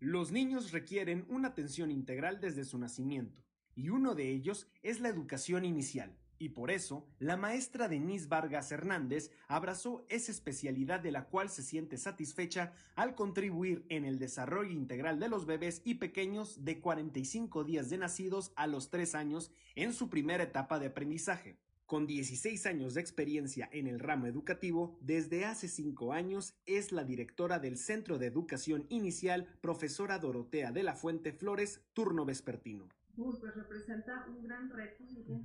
[0.00, 5.10] Los niños requieren una atención integral desde su nacimiento, y uno de ellos es la
[5.10, 6.16] educación inicial.
[6.38, 11.62] Y por eso, la maestra Denise Vargas Hernández abrazó esa especialidad de la cual se
[11.62, 17.64] siente satisfecha al contribuir en el desarrollo integral de los bebés y pequeños de 45
[17.64, 21.56] días de nacidos a los 3 años en su primera etapa de aprendizaje.
[21.86, 27.04] Con 16 años de experiencia en el ramo educativo, desde hace 5 años es la
[27.04, 32.88] directora del Centro de Educación Inicial, profesora Dorotea de la Fuente Flores, turno vespertino.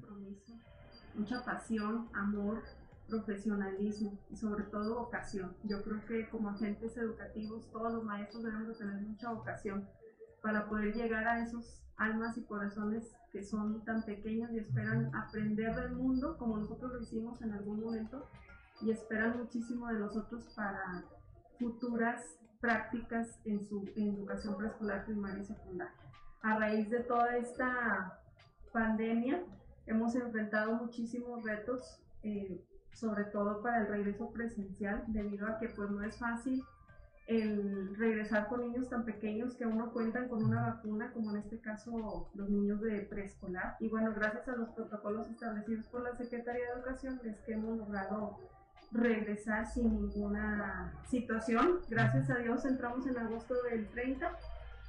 [0.09, 0.80] pues
[1.15, 2.63] mucha pasión, amor,
[3.07, 5.53] profesionalismo y sobre todo vocación.
[5.63, 9.87] Yo creo que como agentes educativos todos los maestros debemos tener mucha vocación
[10.41, 15.75] para poder llegar a esos almas y corazones que son tan pequeños y esperan aprender
[15.75, 18.27] del mundo como nosotros lo hicimos en algún momento
[18.81, 21.03] y esperan muchísimo de nosotros para
[21.59, 22.23] futuras
[22.59, 25.93] prácticas en su educación preescolar, primaria y secundaria.
[26.41, 28.19] A raíz de toda esta
[28.73, 29.43] pandemia
[29.91, 32.63] hemos enfrentado muchísimos retos, eh,
[32.93, 36.63] sobre todo para el regreso presencial, debido a que pues no es fácil
[37.27, 41.37] el regresar con niños tan pequeños que aún no cuentan con una vacuna, como en
[41.37, 43.77] este caso los niños de preescolar.
[43.79, 47.77] Y bueno, gracias a los protocolos establecidos por la Secretaría de Educación es que hemos
[47.77, 48.37] logrado
[48.91, 51.79] regresar sin ninguna situación.
[51.89, 54.37] Gracias a Dios entramos en agosto del 30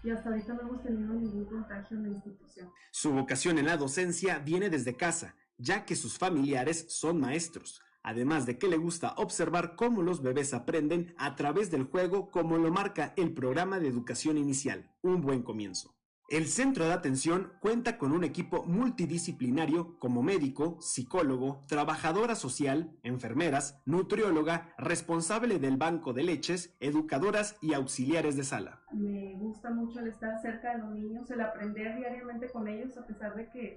[0.03, 2.71] y hasta ahorita no hemos tenido ningún contagio en la institución.
[2.91, 8.47] Su vocación en la docencia viene desde casa, ya que sus familiares son maestros además
[8.47, 12.71] de que le gusta observar cómo los bebés aprenden a través del juego como lo
[12.71, 15.95] marca el programa de educación inicial, un buen comienzo.
[16.33, 23.83] El centro de atención cuenta con un equipo multidisciplinario como médico, psicólogo, trabajadora social, enfermeras,
[23.85, 28.81] nutrióloga, responsable del banco de leches, educadoras y auxiliares de sala.
[28.93, 33.05] Me gusta mucho el estar cerca de los niños, el aprender diariamente con ellos a
[33.07, 33.77] pesar de que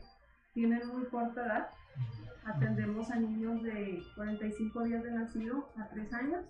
[0.54, 1.68] tienen muy corta edad
[2.46, 6.46] Atendemos a niños de 45 días de nacido a 3 años.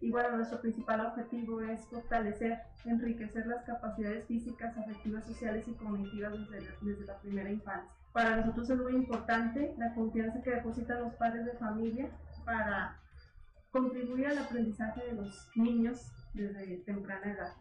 [0.00, 6.32] Y bueno, nuestro principal objetivo es fortalecer, enriquecer las capacidades físicas, afectivas, sociales y cognitivas
[6.32, 7.90] desde desde la primera infancia.
[8.12, 12.08] Para nosotros es muy importante la confianza que depositan los padres de familia
[12.44, 12.96] para
[13.70, 17.52] contribuir al aprendizaje de los niños desde temprana edad.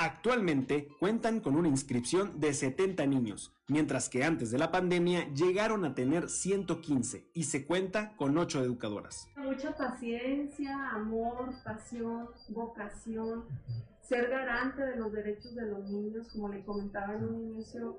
[0.00, 5.84] Actualmente cuentan con una inscripción de 70 niños, mientras que antes de la pandemia llegaron
[5.84, 9.26] a tener 115 y se cuenta con 8 educadoras.
[9.36, 13.46] Mucha paciencia, amor, pasión, vocación,
[14.00, 17.98] ser garante de los derechos de los niños, como le comentaba en un inicio,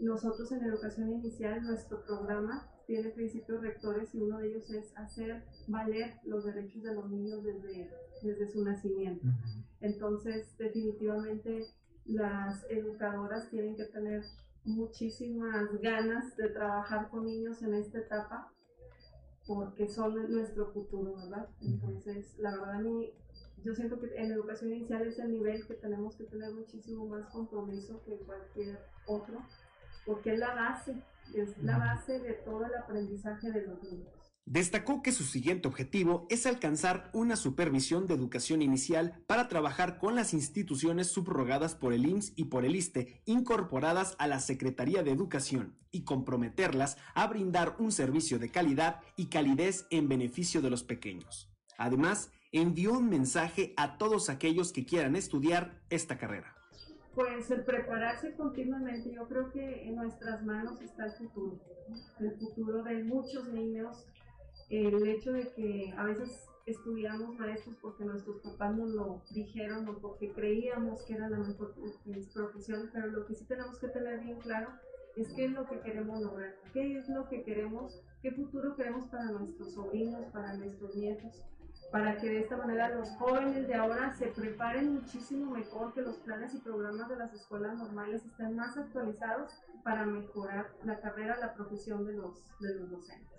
[0.00, 5.44] nosotros en educación inicial, nuestro programa tiene principios rectores y uno de ellos es hacer
[5.68, 7.90] valer los derechos de los niños desde,
[8.22, 9.28] desde su nacimiento.
[9.80, 11.66] Entonces, definitivamente
[12.04, 14.22] las educadoras tienen que tener
[14.64, 18.50] muchísimas ganas de trabajar con niños en esta etapa
[19.46, 21.48] porque son nuestro futuro, ¿verdad?
[21.60, 23.12] Entonces, la verdad, a mí,
[23.62, 27.26] yo siento que en educación inicial es el nivel que tenemos que tener muchísimo más
[27.28, 29.42] compromiso que cualquier otro,
[30.06, 30.96] porque es la base,
[31.34, 34.23] es la base de todo el aprendizaje de los niños.
[34.46, 40.14] Destacó que su siguiente objetivo es alcanzar una supervisión de educación inicial para trabajar con
[40.14, 45.12] las instituciones subrogadas por el IMSS y por el ISTE incorporadas a la Secretaría de
[45.12, 50.84] Educación y comprometerlas a brindar un servicio de calidad y calidez en beneficio de los
[50.84, 51.50] pequeños.
[51.78, 56.54] Además, envió un mensaje a todos aquellos que quieran estudiar esta carrera.
[57.14, 61.60] Pues el prepararse continuamente, yo creo que en nuestras manos está el futuro,
[62.20, 64.04] el futuro de muchos niños
[64.76, 69.98] el hecho de que a veces estudiamos maestros porque nuestros papás nos lo dijeron o
[69.98, 71.74] porque creíamos que era la mejor
[72.32, 74.70] profesión, pero lo que sí tenemos que tener bien claro
[75.16, 79.08] es qué es lo que queremos lograr, qué es lo que queremos, qué futuro queremos
[79.10, 81.44] para nuestros sobrinos, para nuestros nietos,
[81.92, 86.16] para que de esta manera los jóvenes de ahora se preparen muchísimo mejor, que los
[86.18, 89.52] planes y programas de las escuelas normales estén más actualizados
[89.84, 93.34] para mejorar la carrera, la profesión de los, de los docentes.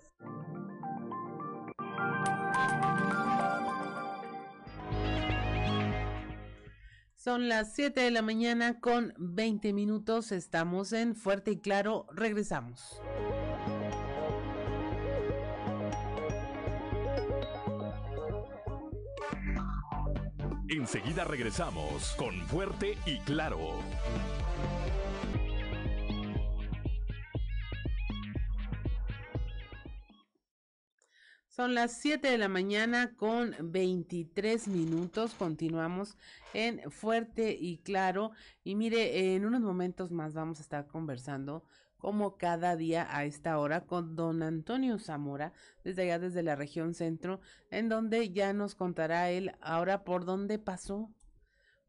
[7.26, 10.30] Son las 7 de la mañana con 20 minutos.
[10.30, 12.06] Estamos en Fuerte y Claro.
[12.12, 13.02] Regresamos.
[20.68, 23.58] Enseguida regresamos con Fuerte y Claro.
[31.56, 35.32] Son las 7 de la mañana con 23 minutos.
[35.32, 36.18] Continuamos
[36.52, 38.32] en Fuerte y Claro.
[38.62, 41.64] Y mire, en unos momentos más vamos a estar conversando
[41.96, 46.92] como cada día a esta hora con don Antonio Zamora, desde allá desde la región
[46.92, 47.40] centro,
[47.70, 51.10] en donde ya nos contará él ahora por dónde pasó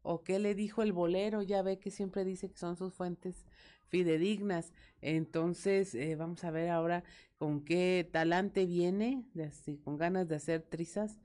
[0.01, 1.41] o qué le dijo el bolero.
[1.41, 3.45] Ya ve que siempre dice que son sus fuentes
[3.87, 4.73] fidedignas.
[5.01, 7.03] Entonces, eh, vamos a ver ahora
[7.37, 9.51] con qué talante viene, de,
[9.83, 11.19] con ganas de hacer trizas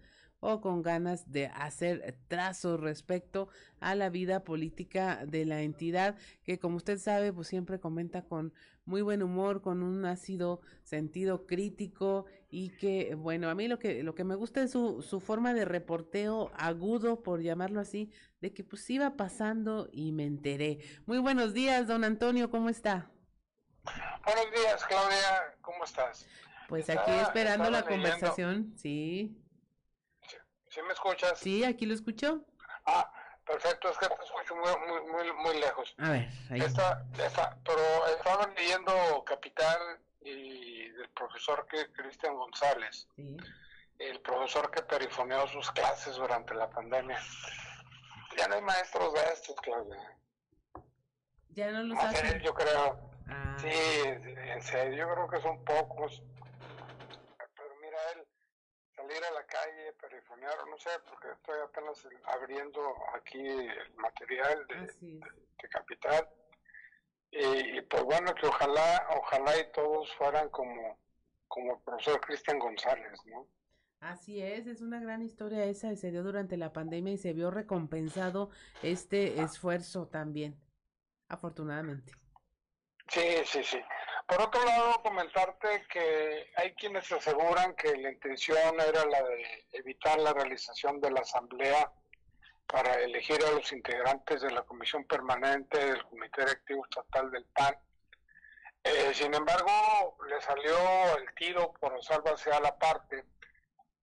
[0.45, 3.49] o con ganas de hacer trazos respecto
[3.79, 8.53] a la vida política de la entidad, que como usted sabe, pues siempre comenta con
[8.85, 14.03] muy buen humor, con un ácido sentido crítico y que, bueno, a mí lo que,
[14.03, 18.11] lo que me gusta es su, su forma de reporteo agudo, por llamarlo así,
[18.41, 20.81] de que pues iba pasando y me enteré.
[21.07, 23.13] Muy buenos días, don Antonio, ¿cómo está?
[24.24, 26.26] Buenos días, Claudia, ¿cómo estás?
[26.68, 29.37] Pues aquí esperando la conversación, sí.
[30.68, 30.83] sí.
[30.87, 31.39] me escuchas?
[31.39, 32.45] Sí, aquí lo escucho.
[32.87, 33.12] Ah,
[33.45, 35.95] perfecto, es que te escucho muy, muy, muy, lejos.
[35.99, 36.61] A ver, ahí.
[36.61, 43.37] Está, está, pero estaba leyendo Capital y del profesor Cristian González, sí.
[43.99, 47.20] el profesor que perifoneó sus clases durante la pandemia.
[48.37, 50.16] Ya no hay maestros de estos, Claudia.
[51.51, 52.41] Ya no los hacen.
[52.41, 53.12] Yo creo.
[53.29, 53.57] Ah.
[53.59, 56.23] Sí, en serio, yo creo que son pocos.
[57.57, 58.27] Pero mira, él
[58.95, 62.81] salir a la calle, perifonear, no sé, porque estoy apenas abriendo
[63.14, 66.29] aquí el material de, de, Capital.
[67.31, 70.99] Y, pues bueno, que ojalá, ojalá y todos fueran como,
[71.49, 73.47] como el profesor Cristian González, ¿no?
[74.01, 77.51] Así es, es una gran historia esa, se dio durante la pandemia y se vio
[77.51, 78.51] recompensado
[78.83, 80.61] este esfuerzo también,
[81.29, 82.12] afortunadamente.
[83.09, 83.83] Sí, sí, sí.
[84.27, 90.19] Por otro lado, comentarte que hay quienes aseguran que la intención era la de evitar
[90.19, 91.93] la realización de la asamblea
[92.67, 97.77] para elegir a los integrantes de la comisión permanente del Comité Directivo Estatal del PAN.
[98.85, 100.75] Eh, sin embargo, le salió
[101.19, 103.25] el tiro por sálvase a la parte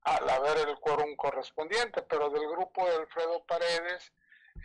[0.04, 4.14] al haber el quórum correspondiente, pero del grupo de Alfredo Paredes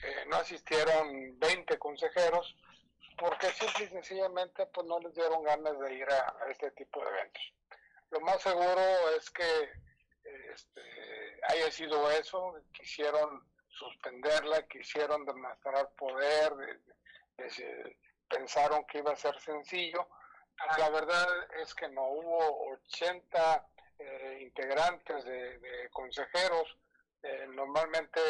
[0.02, 2.56] eh, no asistieron 20 consejeros,
[3.16, 7.10] porque simple y sencillamente pues no les dieron ganas de ir a, este tipo de
[7.10, 7.42] eventos.
[8.10, 8.80] Lo más seguro
[9.16, 9.72] es que
[10.52, 10.82] este,
[11.48, 16.80] haya sido eso, quisieron suspenderla, quisieron demostrar poder,
[18.28, 20.08] pensaron que iba a ser sencillo.
[20.78, 21.26] La verdad
[21.60, 26.76] es que no hubo 80 eh, integrantes de, consejeros,
[27.22, 28.20] eh, normalmente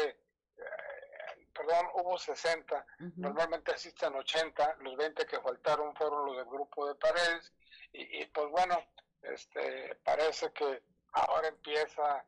[1.55, 2.85] perdón, hubo 60,
[3.15, 7.53] normalmente asisten 80, los 20 que faltaron fueron los del grupo de Paredes,
[7.93, 8.77] y, pues bueno,
[9.21, 10.83] este, parece que
[11.13, 12.25] ahora empieza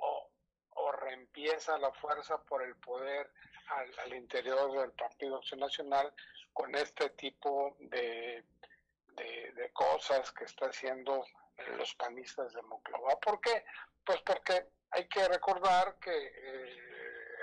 [0.00, 0.30] o,
[0.70, 3.30] o reempieza la fuerza por el poder
[3.68, 6.12] al, al, interior del Partido Acción Nacional
[6.54, 8.42] con este tipo de,
[9.16, 11.26] de, de cosas que está haciendo
[11.76, 13.20] los panistas de Monclova.
[13.20, 13.64] ¿Por qué?
[14.04, 16.91] Pues porque hay que recordar que eh,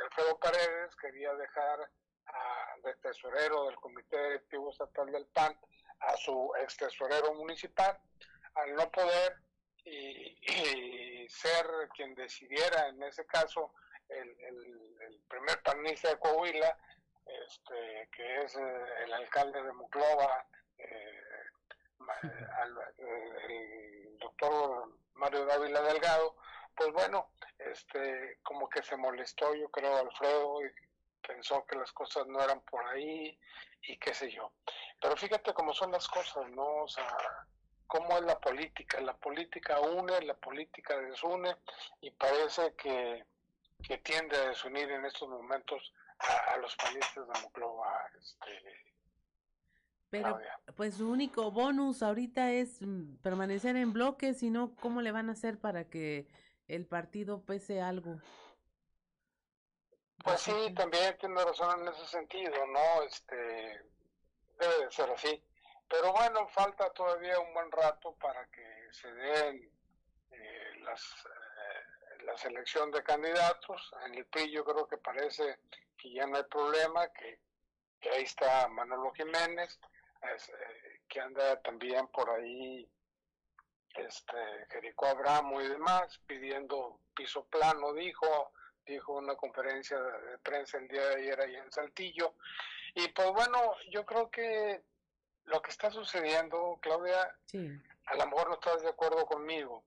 [0.10, 1.88] Alfredo Paredes quería dejar
[2.26, 5.56] a, de tesorero del Comité Directivo Estatal del PAN
[6.00, 8.00] a su ex tesorero municipal,
[8.56, 9.38] al no poder
[9.86, 13.74] y, y ser quien decidiera en ese caso
[14.08, 16.76] el, el, el primer panista de Coahuila,
[17.26, 20.48] este, que es eh, el alcalde de Muclova,
[20.80, 21.22] eh,
[22.58, 26.36] al, el doctor Mario Dávila Delgado,
[26.76, 27.30] pues bueno,
[27.60, 30.72] este, como que se molestó, yo creo, Alfredo, y
[31.26, 33.38] pensó que las cosas no eran por ahí
[33.82, 34.52] y qué sé yo.
[35.02, 36.84] Pero fíjate cómo son las cosas, ¿no?
[36.84, 37.08] O sea,
[37.88, 39.02] cómo es la política.
[39.02, 41.56] La política une, la política desune
[42.02, 43.26] y parece que,
[43.84, 48.90] que tiende a desunir en estos momentos a, a los panistas de Monclova, este,
[50.10, 50.60] pero Claudia.
[50.76, 55.30] pues su único bonus ahorita es mm, permanecer en bloque, si no, ¿cómo le van
[55.30, 56.28] a hacer para que
[56.70, 58.22] el partido pese algo?
[60.24, 63.04] Pues sí, también tiene razón en ese sentido, ¿no?
[63.04, 63.36] Este,
[64.60, 65.44] debe de ser así.
[65.88, 69.72] Pero bueno, falta todavía un buen rato para que se den
[70.32, 73.92] eh, las, eh, la selección de candidatos.
[74.06, 75.60] En el PRI yo creo que parece
[75.98, 77.40] que ya no hay problema, que,
[78.00, 79.80] que ahí está Manolo Jiménez,
[80.36, 82.88] es, eh, que anda también por ahí
[83.96, 84.38] este
[84.70, 88.52] Jerico Abramo y demás, pidiendo piso plano, dijo,
[88.86, 92.36] dijo una conferencia de prensa el día de ayer ahí en Saltillo.
[92.96, 94.84] Y pues bueno, yo creo que
[95.46, 97.70] lo que está sucediendo, Claudia, sí.
[98.06, 99.84] a lo mejor no estás de acuerdo conmigo,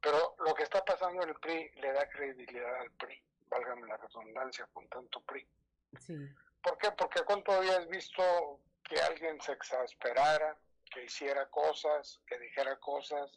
[0.00, 3.96] pero lo que está pasando en el PRI le da credibilidad al PRI, válgame la
[3.96, 5.46] redundancia con tanto PRI.
[6.00, 6.14] Sí.
[6.62, 6.90] ¿Por qué?
[6.92, 10.56] Porque cuánto habías visto que alguien se exasperara,
[10.88, 13.30] que hiciera cosas, que dijera cosas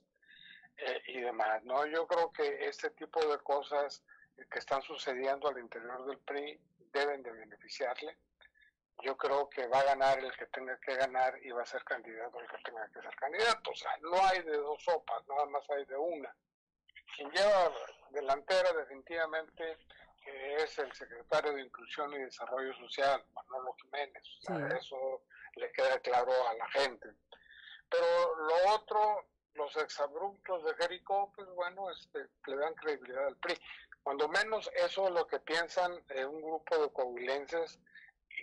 [0.78, 1.86] eh, y demás, ¿no?
[1.86, 4.04] Yo creo que este tipo de cosas
[4.50, 6.60] que están sucediendo al interior del PRI
[6.94, 8.18] deben de beneficiarle.
[9.04, 11.84] Yo creo que va a ganar el que tenga que ganar y va a ser
[11.84, 13.72] candidato el que tenga que ser candidato.
[13.72, 16.36] O sea, no hay de dos sopas, nada más hay de una.
[17.16, 17.72] Quien lleva
[18.12, 19.78] delantera definitivamente
[20.24, 24.24] que es el secretario de Inclusión y Desarrollo Social, Manolo Jiménez.
[24.24, 24.76] O sea, sí.
[24.80, 25.24] Eso
[25.56, 27.10] le queda claro a la gente.
[27.92, 29.26] Pero lo otro,
[29.56, 33.60] los exabruptos de Jericó, pues bueno, este, le dan credibilidad al PRI.
[34.02, 37.80] Cuando menos eso es lo que piensan eh, un grupo de coahuilenses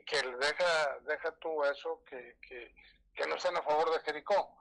[0.06, 2.74] que deja, deja tú eso, que, que,
[3.14, 4.54] que no están a favor de Jericó.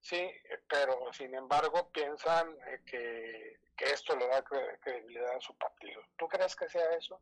[0.00, 0.28] Sí,
[0.68, 6.02] pero sin embargo piensan eh, que, que, esto le da credibilidad a su partido.
[6.18, 7.20] ¿Tú crees que sea eso?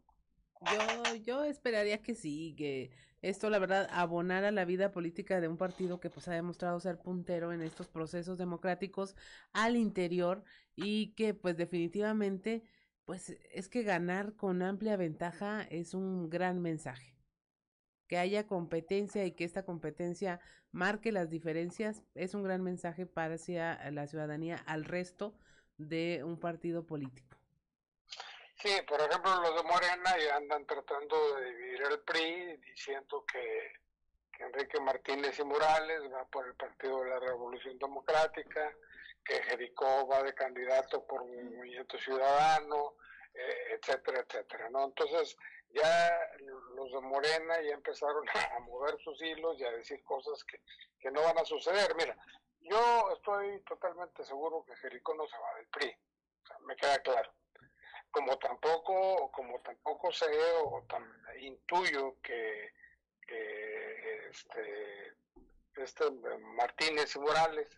[0.63, 2.91] Yo, yo esperaría que sí, que
[3.23, 6.99] esto la verdad abonara la vida política de un partido que pues ha demostrado ser
[6.99, 9.15] puntero en estos procesos democráticos
[9.53, 10.43] al interior
[10.75, 12.63] y que pues definitivamente
[13.05, 17.17] pues es que ganar con amplia ventaja es un gran mensaje.
[18.07, 20.41] Que haya competencia y que esta competencia
[20.73, 25.37] marque las diferencias es un gran mensaje para hacia la ciudadanía al resto
[25.77, 27.40] de un partido político.
[28.63, 33.73] Sí, por ejemplo, los de Morena ya andan tratando de dividir el PRI, diciendo que,
[34.31, 38.77] que, Enrique Martínez y Morales va por el Partido de la Revolución Democrática,
[39.25, 42.97] que Jericó va de candidato por un movimiento ciudadano,
[43.33, 44.85] eh, etcétera, etcétera, ¿no?
[44.85, 45.39] Entonces,
[45.71, 46.21] ya
[46.75, 50.61] los de Morena ya empezaron a mover sus hilos y a decir cosas que,
[51.01, 51.95] que no van a suceder.
[51.97, 52.15] Mira,
[52.61, 56.99] yo estoy totalmente seguro que Jericó no se va del PRI, o sea, me queda
[56.99, 57.40] claro
[58.11, 60.27] como tampoco como tampoco sé
[60.65, 61.05] o tan,
[61.41, 62.73] intuyo que,
[63.27, 65.15] que este,
[65.77, 66.11] este
[66.57, 67.69] Martínez y Morales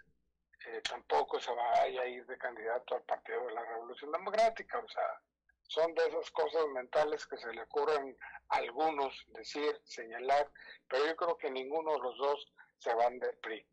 [0.66, 4.88] eh, tampoco se vaya a ir de candidato al Partido de la Revolución Democrática, o
[4.88, 5.20] sea,
[5.68, 8.16] son de esas cosas mentales que se le ocurren
[8.48, 10.50] a algunos decir, señalar,
[10.88, 13.66] pero yo creo que ninguno de los dos se van del PRI.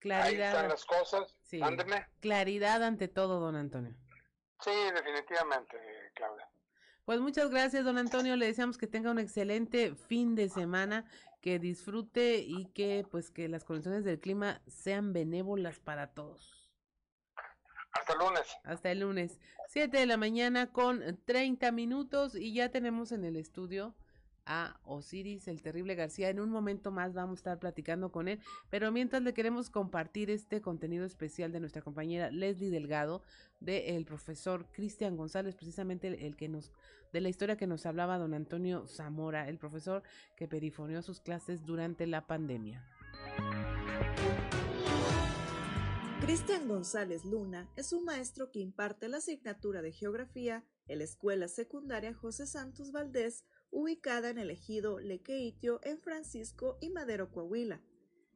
[0.00, 0.48] Claridad.
[0.48, 1.36] Ahí están las cosas.
[1.42, 1.60] Sí.
[2.20, 3.94] Claridad ante todo, don Antonio.
[4.62, 5.76] Sí, definitivamente,
[6.14, 6.48] Claudia.
[7.04, 8.36] Pues muchas gracias, don Antonio.
[8.36, 11.04] Le deseamos que tenga un excelente fin de semana,
[11.40, 16.72] que disfrute y que pues que las condiciones del clima sean benévolas para todos.
[17.92, 18.56] Hasta el lunes.
[18.64, 19.40] Hasta el lunes.
[19.68, 23.94] Siete de la mañana con 30 minutos y ya tenemos en el estudio
[24.46, 26.28] a Osiris, el terrible García.
[26.28, 28.40] En un momento más vamos a estar platicando con él,
[28.70, 33.22] pero mientras le queremos compartir este contenido especial de nuestra compañera Leslie Delgado,
[33.60, 36.72] del profesor Cristian González, precisamente el, que nos,
[37.12, 40.02] de la historia que nos hablaba don Antonio Zamora, el profesor
[40.36, 42.84] que perifoneó sus clases durante la pandemia.
[46.20, 51.48] Cristian González Luna es un maestro que imparte la asignatura de Geografía en la Escuela
[51.48, 57.80] Secundaria José Santos Valdés ubicada en el ejido Lequeitio en Francisco y Madero, Coahuila.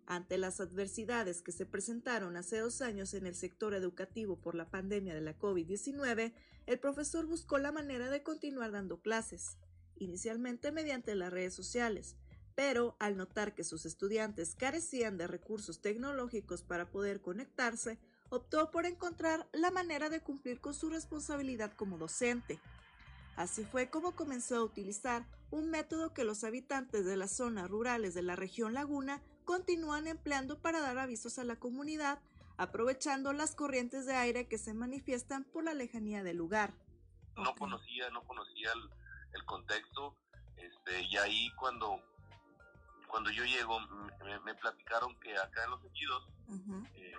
[0.07, 4.71] Ante las adversidades que se presentaron hace dos años en el sector educativo por la
[4.71, 6.33] pandemia de la COVID-19,
[6.67, 9.59] el profesor buscó la manera de continuar dando clases,
[9.97, 12.17] inicialmente mediante las redes sociales,
[12.55, 17.99] pero al notar que sus estudiantes carecían de recursos tecnológicos para poder conectarse,
[18.31, 22.61] optó por encontrar la manera de cumplir con su responsabilidad como docente,
[23.37, 28.15] Así fue como comenzó a utilizar un método que los habitantes de las zonas rurales
[28.15, 32.19] de la región Laguna continúan empleando para dar avisos a la comunidad,
[32.57, 36.73] aprovechando las corrientes de aire que se manifiestan por la lejanía del lugar.
[37.37, 38.71] No conocía, no conocía
[39.35, 40.17] el, contexto,
[40.57, 42.01] este, y ahí cuando,
[43.07, 43.79] cuando yo llego
[44.45, 46.27] me, platicaron que acá en los ejidos
[46.95, 47.13] eh,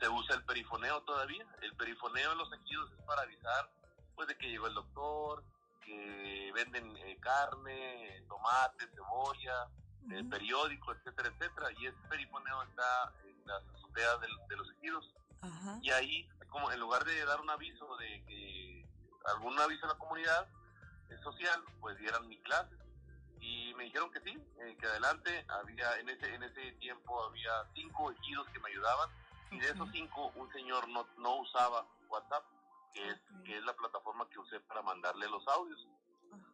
[0.00, 1.46] se usa el perifoneo todavía.
[1.62, 3.70] El perifoneo en los ejidos es para avisar
[4.14, 5.42] pues de que llegó el doctor,
[5.84, 9.68] que venden eh, carne, tomate, cebolla,
[10.10, 11.68] eh, periódico, etcétera, etcétera.
[11.78, 15.10] Y ese perifoneo está en las azoteas de, los ejidos.
[15.82, 18.86] Y ahí, como en lugar de dar un aviso de que
[19.26, 20.48] algún aviso a la comunidad
[21.10, 22.74] eh, social, pues dieran mi clase.
[23.40, 24.42] Y me dijeron que sí,
[24.80, 25.44] que adelante.
[25.48, 29.10] Había en ese en ese tiempo había cinco ejidos que me ayudaban
[29.50, 32.44] y de esos cinco un señor no, no usaba WhatsApp
[32.94, 35.86] que es, que es la plataforma que usé para mandarle los audios.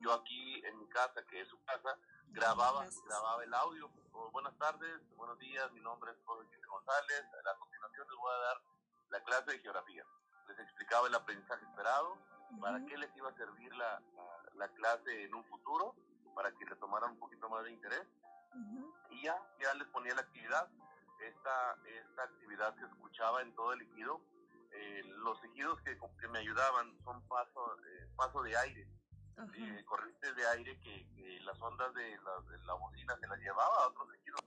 [0.01, 1.97] Yo aquí en mi casa, que es su casa,
[2.29, 3.91] grababa, grababa el audio.
[4.13, 7.25] Oh, buenas tardes, buenos días, mi nombre es José González.
[7.45, 8.63] A continuación les voy a dar
[9.11, 10.05] la clase de geografía.
[10.49, 12.17] Les explicaba el aprendizaje esperado,
[12.61, 14.03] para qué les iba a servir la,
[14.55, 15.95] la, clase en un futuro,
[16.35, 18.07] para que le tomaran un poquito más de interés.
[19.11, 20.69] Y ya, ya les ponía la actividad.
[21.21, 24.21] Esta, esta actividad se escuchaba en todo el ejido
[24.73, 28.89] eh, los ejidos que, que, me ayudaban son paso, eh, paso de aire,
[29.57, 31.07] eh, corrientes de aire que,
[31.45, 32.17] las ondas de
[32.65, 34.41] la, bocina se las llevaba a otros ejidos.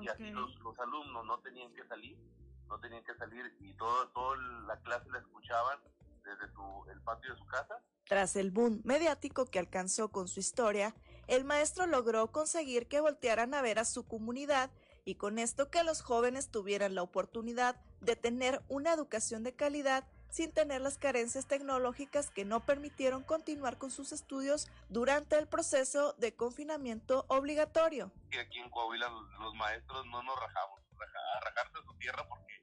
[0.00, 2.18] Y así los, los, alumnos no tenían que salir,
[2.66, 4.36] no tenían que salir y todo, toda
[4.66, 5.78] la clase la escuchaban
[6.24, 7.82] desde su, el patio de su casa.
[8.04, 10.94] Tras el boom mediático que alcanzó con su historia,
[11.26, 14.70] el maestro logró conseguir que voltearan a ver a su comunidad
[15.04, 20.04] y con esto que los jóvenes tuvieran la oportunidad de tener una educación de calidad
[20.30, 26.14] sin tener las carencias tecnológicas que no permitieron continuar con sus estudios durante el proceso
[26.14, 28.12] de confinamiento obligatorio.
[28.40, 32.62] Aquí en Coahuila los maestros no nos rajamos, a rajarse su tierra porque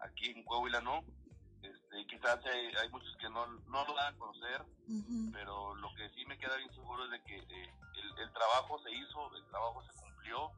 [0.00, 1.04] aquí en Coahuila no.
[1.62, 4.62] Este, quizás hay, muchos que no, no lo van a conocer,
[5.32, 8.78] pero lo que sí me queda bien seguro es de que eh, el, el trabajo
[8.82, 10.52] se hizo, el trabajo se cumplió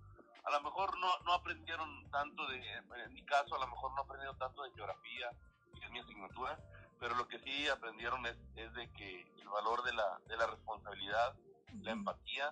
[0.49, 4.03] a lo mejor no, no aprendieron tanto de, en mi caso, a lo mejor no
[4.03, 5.31] aprendieron tanto de geografía,
[5.79, 6.59] que es mi asignatura,
[6.99, 10.47] pero lo que sí aprendieron es, es de que el valor de la, de la
[10.47, 11.37] responsabilidad,
[11.83, 12.51] la empatía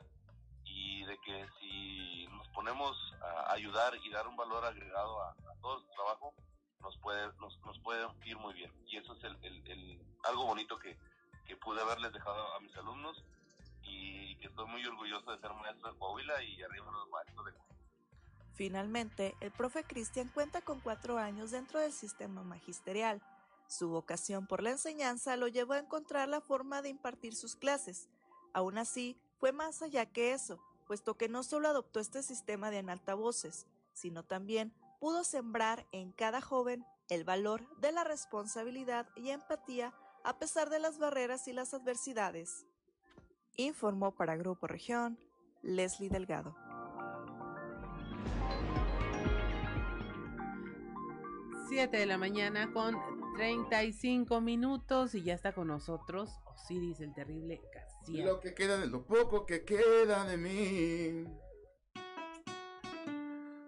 [0.64, 5.80] y de que si nos ponemos a ayudar y dar un valor agregado a, todo
[5.80, 6.34] su trabajo,
[6.80, 8.70] nos puede, nos, nos puede ir muy bien.
[8.86, 10.98] Y eso es el, el, algo bonito que,
[11.46, 13.24] que pude haberles dejado a mis alumnos
[13.82, 17.52] y que estoy muy orgulloso de ser maestro de Coahuila y arriba los maestros de
[17.52, 17.75] Coahuila.
[18.56, 23.22] Finalmente, el profe Cristian cuenta con cuatro años dentro del sistema magisterial.
[23.68, 28.08] Su vocación por la enseñanza lo llevó a encontrar la forma de impartir sus clases.
[28.54, 32.78] Aún así, fue más allá que eso, puesto que no solo adoptó este sistema de
[32.78, 39.92] altavoces, sino también pudo sembrar en cada joven el valor de la responsabilidad y empatía
[40.24, 42.66] a pesar de las barreras y las adversidades.
[43.56, 45.18] Informó para Grupo Región
[45.62, 46.65] Leslie Delgado.
[51.68, 52.96] 7 de la mañana con
[53.34, 58.24] 35 minutos y ya está con nosotros Osiris el terrible García.
[58.24, 61.24] Lo que queda de lo poco que queda de mí.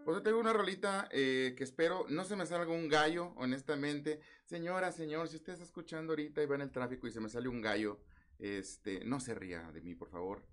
[0.04, 4.20] Pues tengo una rolita eh, que espero no se me salga un gallo, honestamente.
[4.44, 7.28] Señora, señor, si usted está escuchando ahorita y va en el tráfico y se me
[7.28, 7.98] sale un gallo,
[8.38, 10.44] este, no se ría de mí, por favor.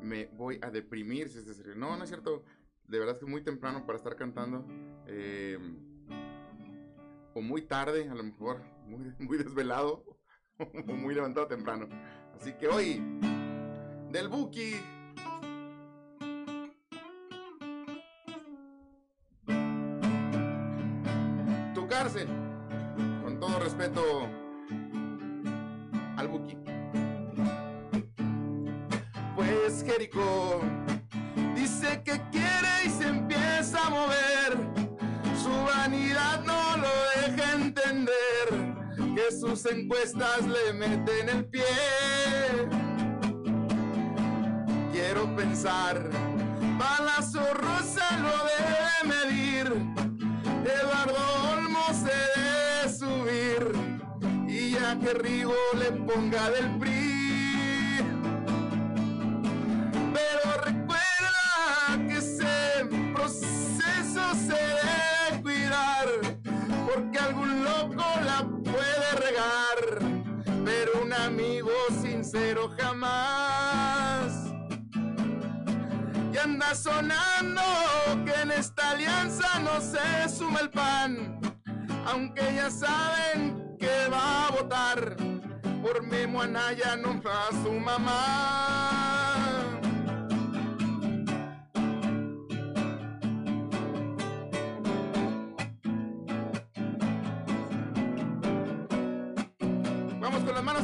[0.00, 1.76] Me voy a deprimir si se ríe.
[1.76, 2.42] No, no es cierto.
[2.88, 4.66] De verdad es que es muy temprano para estar cantando.
[5.06, 5.58] Eh,
[7.34, 10.04] o muy tarde, a lo mejor muy, desvelado
[10.58, 11.16] o muy mm.
[11.16, 11.88] levantado temprano.
[12.34, 13.02] Así que hoy,
[14.10, 14.74] del Buki.
[21.74, 22.28] Tu cárcel,
[23.22, 24.02] con todo respeto
[26.16, 26.56] al Buki.
[29.36, 30.62] Pues Jerico
[39.46, 41.62] sus encuestas le meten el pie.
[44.90, 46.10] Quiero pensar,
[46.78, 49.66] balazo rosa lo debe medir.
[50.64, 51.16] Eduardo
[51.52, 53.72] Olmo se debe subir.
[54.48, 57.03] Y ya que Rigo le ponga del PRI.
[71.14, 71.70] Amigo
[72.00, 74.32] sincero jamás.
[76.32, 77.62] Y anda sonando
[78.24, 81.40] que en esta alianza no se suma el pan,
[82.06, 85.16] aunque ya saben que va a votar
[85.82, 89.23] por Memo Anaya, no a su mamá.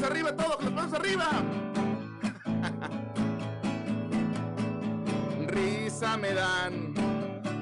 [0.02, 1.30] Arriba, todos con las arriba.
[5.46, 6.94] Risa me dan,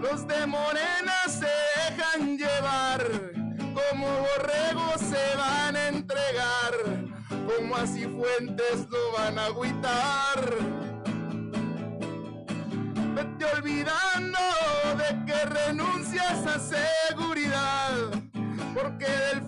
[0.01, 3.05] los de Morena se dejan llevar,
[3.74, 6.73] como borregos se van a entregar,
[7.28, 10.40] como así fuentes lo van a agüitar.
[13.15, 14.39] Vete olvidando
[14.97, 17.93] de que renuncias a seguridad,
[18.74, 19.40] porque se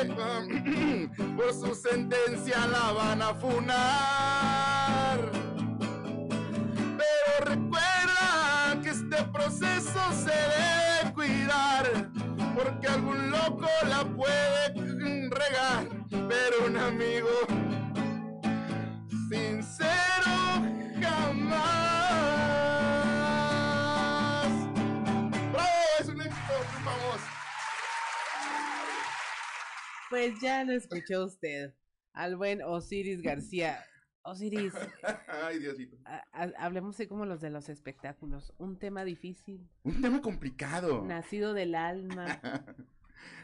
[1.36, 5.18] por su sentencia la van a funar.
[6.96, 12.10] Pero recuerda que este proceso se debe cuidar,
[12.56, 14.72] porque algún loco la puede
[15.28, 17.28] regar, pero un amigo
[30.10, 31.72] Pues ya lo escuchó usted,
[32.12, 33.84] al buen Osiris García.
[34.22, 34.74] Osiris,
[35.28, 35.96] Ay, Diosito.
[36.04, 38.52] ha- ha- hablemos de como los de los espectáculos.
[38.58, 41.02] Un tema difícil, Un tema complicado.
[41.04, 42.40] nacido del alma.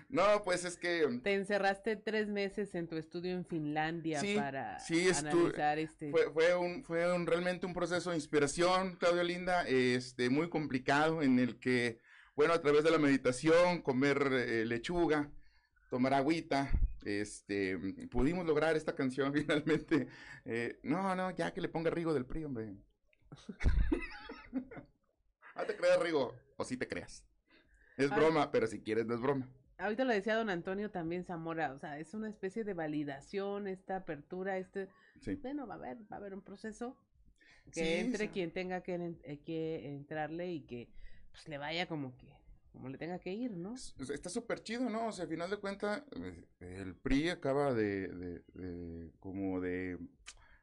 [0.09, 4.79] No, pues es que Te encerraste tres meses en tu estudio en Finlandia Sí, para
[4.79, 6.13] sí, analizar este.
[6.13, 11.23] fue, fue, un, fue un, realmente un proceso de inspiración, Claudio Linda, este, muy complicado
[11.23, 11.99] en el que,
[12.37, 15.29] bueno, a través de la meditación, comer eh, lechuga,
[15.89, 16.71] tomar agüita,
[17.05, 17.79] este,
[18.11, 20.09] pudimos lograr esta canción finalmente.
[20.45, 22.75] Eh, no, no, ya que le ponga Rigo del PRI, hombre.
[24.53, 27.25] no te creas, Rigo, o sí te creas.
[27.97, 28.19] Es Ay.
[28.19, 29.49] broma, pero si quieres no es broma.
[29.79, 33.97] Ahorita lo decía don Antonio también Zamora, o sea, es una especie de validación, esta
[33.97, 34.89] apertura, este,
[35.21, 35.35] Sí.
[35.37, 36.97] bueno, va a haber, va a haber un proceso
[37.73, 38.95] que Sí, entre quien tenga que,
[39.25, 40.89] eh, que entrarle y que
[41.31, 42.27] pues le vaya como que,
[42.77, 43.75] como le tenga que ir, ¿no?
[43.75, 45.07] Está súper chido, ¿no?
[45.09, 46.03] O sea, al final de cuentas,
[46.61, 49.99] el PRI acaba de, de- de- como de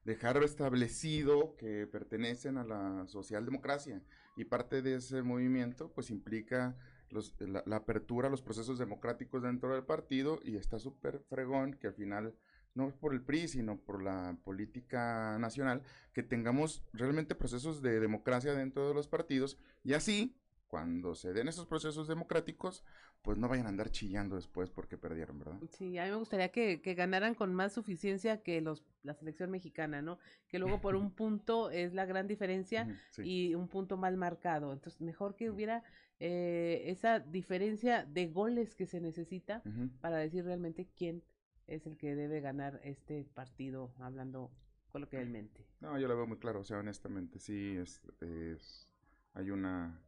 [0.05, 4.03] dejar establecido que pertenecen a la socialdemocracia
[4.35, 6.75] y parte de ese movimiento pues implica
[7.09, 11.73] los- la, la apertura a los procesos democráticos dentro del partido y está súper fregón
[11.73, 12.35] que al final
[12.75, 15.81] no es por el PRI, sino por la política nacional,
[16.13, 20.35] que tengamos realmente procesos de democracia dentro de los partidos y así
[20.73, 22.83] cuando se den esos procesos democráticos,
[23.21, 25.59] pues no vayan a andar chillando después porque perdieron, ¿verdad?
[25.69, 29.51] Sí, a mí me gustaría que, que ganaran con más suficiencia que los la selección
[29.51, 30.17] mexicana, ¿no?
[30.47, 33.21] Que luego por un punto es la gran diferencia sí.
[33.23, 34.73] y un punto mal marcado.
[34.73, 35.83] Entonces, mejor que hubiera
[36.19, 39.61] eh, esa diferencia de goles que se necesita
[40.01, 41.21] para decir realmente quién
[41.67, 44.49] es el que debe ganar este partido, hablando
[44.91, 45.67] coloquialmente.
[45.81, 48.87] No, yo lo veo muy claro, o sea, honestamente, sí, es, es-
[49.33, 49.99] hay una,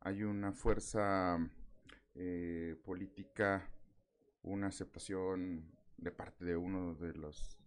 [0.00, 1.38] hay una fuerza
[2.14, 3.68] eh, política,
[4.42, 7.58] una aceptación de parte de uno de los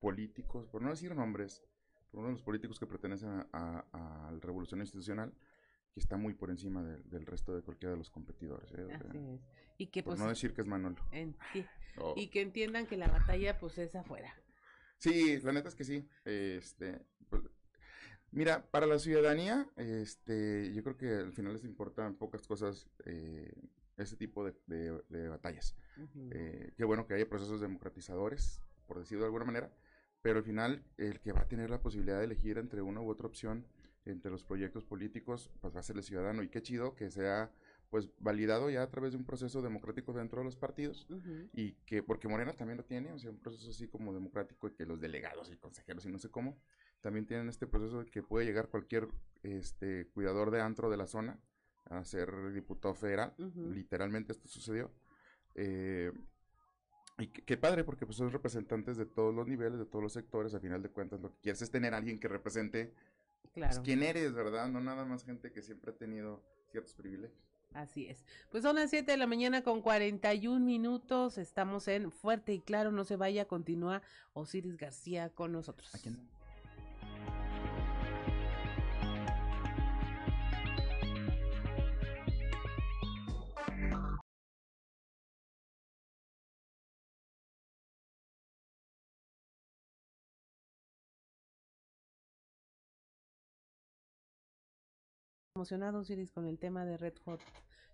[0.00, 1.62] políticos, por no decir nombres,
[2.10, 5.32] por uno de los políticos que pertenecen a, a- revolución institucional,
[5.92, 8.70] que está muy por encima de- del resto de cualquiera de los competidores.
[8.72, 8.86] ¿eh?
[8.86, 8.96] Sea,
[9.34, 9.40] es.
[9.78, 11.02] Y que por pues no decir que es Manolo.
[12.00, 12.14] Oh.
[12.16, 14.32] y que entiendan que la batalla pues es afuera.
[14.98, 16.08] Sí, la neta es que sí.
[16.24, 17.04] Este,
[18.30, 23.52] mira, para la ciudadanía, este, yo creo que al final les importan pocas cosas eh,
[23.96, 25.74] ese tipo de, de- de batallas.
[26.30, 29.72] Eh, qué bueno que haya procesos democratizadores, por decirlo de alguna manera,
[30.22, 33.08] pero al final el que va a tener la posibilidad de elegir entre una u
[33.10, 33.66] otra opción
[34.04, 36.42] entre los proyectos políticos, pues va a ser el ciudadano.
[36.42, 37.52] Y qué chido que sea
[37.90, 41.08] pues validado ya a través de un proceso democrático dentro de los partidos
[41.52, 44.72] y que porque Morena también lo tiene, o sea, un proceso así como democrático y
[44.74, 46.58] que los delegados y consejeros y no sé cómo
[47.00, 49.08] también tienen este proceso de que puede llegar cualquier
[49.42, 51.38] este cuidador de antro de la zona
[51.86, 54.90] a ser diputado federal, literalmente esto sucedió.
[55.54, 56.12] Eh,
[57.18, 60.54] y qué, padre, porque pues son representantes de todos los niveles, de todos los sectores,
[60.54, 62.92] a final de cuentas lo que quieres es tener a alguien que represente
[63.42, 63.82] pues, claro.
[63.82, 64.68] quién eres, ¿verdad?
[64.68, 67.48] No nada más gente que siempre ha tenido ciertos privilegios.
[67.74, 68.24] Así es.
[68.50, 71.38] Pues son las 7 de la mañana con 41 minutos.
[71.38, 72.92] Estamos en Fuerte y Claro.
[72.92, 74.02] No se vaya, continúa
[74.32, 75.94] Osiris García con nosotros.
[75.94, 75.98] ¿A
[95.58, 95.78] quién?
[95.78, 97.40] emocionado, Osiris, con el tema de Red Hot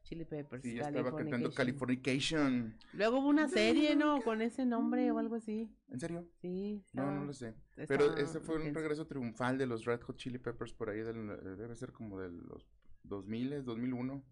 [0.02, 0.62] Chili Peppers.
[0.62, 2.76] Sí, ya estaba cantando Californication.
[2.92, 4.20] Luego hubo una serie, ¿no?
[4.22, 5.70] Con ese nombre o algo así.
[5.88, 6.28] ¿En serio?
[6.40, 6.84] Sí.
[6.92, 7.54] No, no lo sé.
[7.88, 11.26] Pero ese fue un regreso triunfal de los Red Hot Chili Peppers por ahí, del,
[11.56, 12.66] debe ser como de los
[13.04, 14.22] 2000, 2001.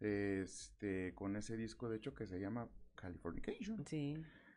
[0.00, 3.84] Este, con ese disco, de hecho, que se llama Californication.
[3.86, 4.16] Sí.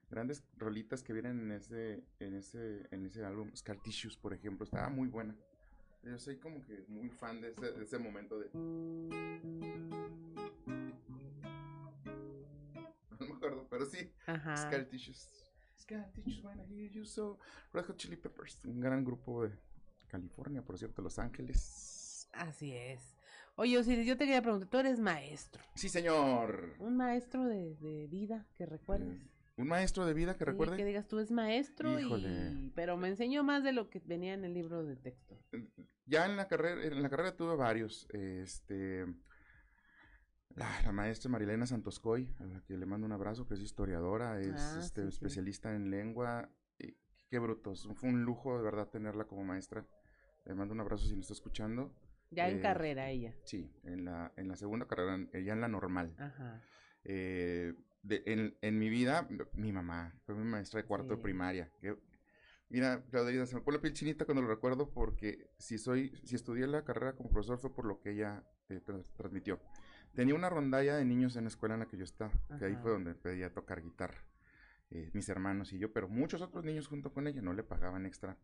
[0.09, 3.51] Grandes rolitas que vienen en ese, en ese, en ese álbum.
[3.55, 5.35] Scar Tissues, por ejemplo, estaba muy buena.
[6.03, 8.49] Yo soy como que muy fan de ese, de ese momento de...
[13.19, 14.11] No me acuerdo, pero sí.
[14.25, 14.57] Ajá.
[14.57, 15.29] Scar Tissues.
[15.79, 17.39] Scar Tissues, when I hear you so...
[17.71, 19.57] Red Hot Chili Peppers, un gran grupo de
[20.07, 22.29] California, por cierto, Los Ángeles.
[22.33, 23.15] Así es.
[23.55, 25.63] Oye, Osiris, yo te quería preguntar, tú eres maestro.
[25.75, 26.75] Sí, señor.
[26.79, 29.21] Un maestro de, de vida que recuerdes.
[29.55, 30.77] Un maestro de vida que Sí, recuerde.
[30.77, 32.71] que digas, tú es maestro, y...
[32.75, 35.37] pero me enseñó más de lo que venía en el libro de texto.
[36.05, 38.07] Ya en la carrera, en la carrera tuve varios.
[38.11, 39.05] Este,
[40.55, 44.39] la, la maestra Marilena Santoscoy, a la que le mando un abrazo, que es historiadora,
[44.39, 45.13] es Ah, este, sí, sí.
[45.15, 46.49] especialista en lengua.
[46.79, 46.95] y
[47.29, 47.87] qué brutos.
[47.95, 49.85] Fue un lujo de verdad tenerla como maestra.
[50.45, 51.93] Le mando un abrazo si nos está escuchando.
[52.31, 53.35] Ya en carrera ella.
[53.45, 56.15] Sí, en la, en la segunda carrera, ella en la normal.
[56.17, 56.61] Ajá.
[57.03, 61.23] Eh, de- en, en mi vida, mi mamá fue mi maestra de cuarto de Sí.
[61.23, 61.71] primaria.
[61.81, 61.97] que-
[62.69, 66.35] mira, Claudia, se me pone la piel chinita cuando lo recuerdo porque si soy, si
[66.35, 69.59] estudié la carrera como profesor fue por lo que ella eh, tra- transmitió.
[70.13, 72.75] Tenía una rondalla de niños en la escuela en la que yo estaba, que ahí
[72.77, 74.23] fue donde pedía tocar guitarra.
[74.95, 78.05] eh, mis hermanos y yo, pero muchos otros niños junto con ella no le pagaban
[78.05, 78.37] extra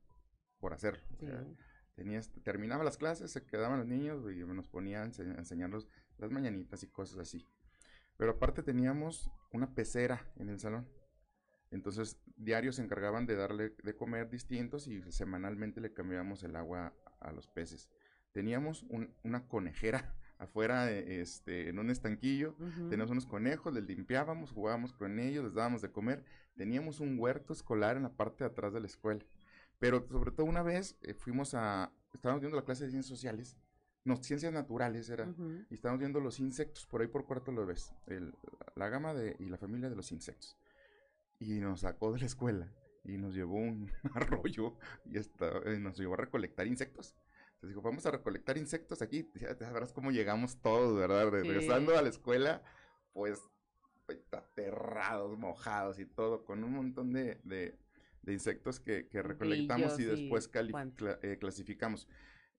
[0.60, 1.04] por hacerlo.
[1.16, 1.56] o sea, Sí.
[1.96, 5.88] tenía, terminaba las clases, se quedaban los niños y nos ponían a ense- a enseñarlos
[6.18, 7.46] las mañanitas y cosas así.
[8.20, 10.86] Pero aparte teníamos una pecera en el salón.
[11.72, 16.94] Entonces, diarios se encargaban de darle de comer distintos y semanalmente le cambiábamos el agua
[17.22, 17.90] a los peces.
[18.34, 22.56] Teníamos un- una conejera afuera, este, en un estanquillo.
[22.90, 26.26] Teníamos unos conejos, les limpiábamos, jugábamos con ellos, les dábamos de comer.
[26.58, 29.24] Teníamos un huerto escolar en la parte de atrás de la escuela.
[29.80, 33.56] Pero sobre todo una vez eh, fuimos a, estábamos viendo la clase de ciencias sociales,
[34.06, 35.66] no, ciencias naturales era, Ujú.
[35.70, 38.34] y estábamos viendo los insectos, por ahí por cuarto lo ves, el-
[38.76, 40.58] la gama de, y la familia de los insectos.
[41.40, 42.74] Y nos sacó de la escuela
[43.04, 43.90] y nos llevó un
[44.44, 47.16] arroyo y esta- eh, nos llevó a recolectar insectos.
[47.56, 49.30] Entonces dijo, vamos a recolectar insectos aquí.
[49.36, 51.26] Ya sabrás cómo llegamos todos, ¿verdad?
[51.26, 51.32] Sí.
[51.48, 52.64] Regresando a la escuela,
[53.14, 53.42] pues
[54.32, 57.78] aterrados, mojados y todo, con un montón de, de-
[58.22, 61.06] de insectos que, que recolectamos y y después cuanto.
[61.06, 62.08] cla- eh, clasificamos.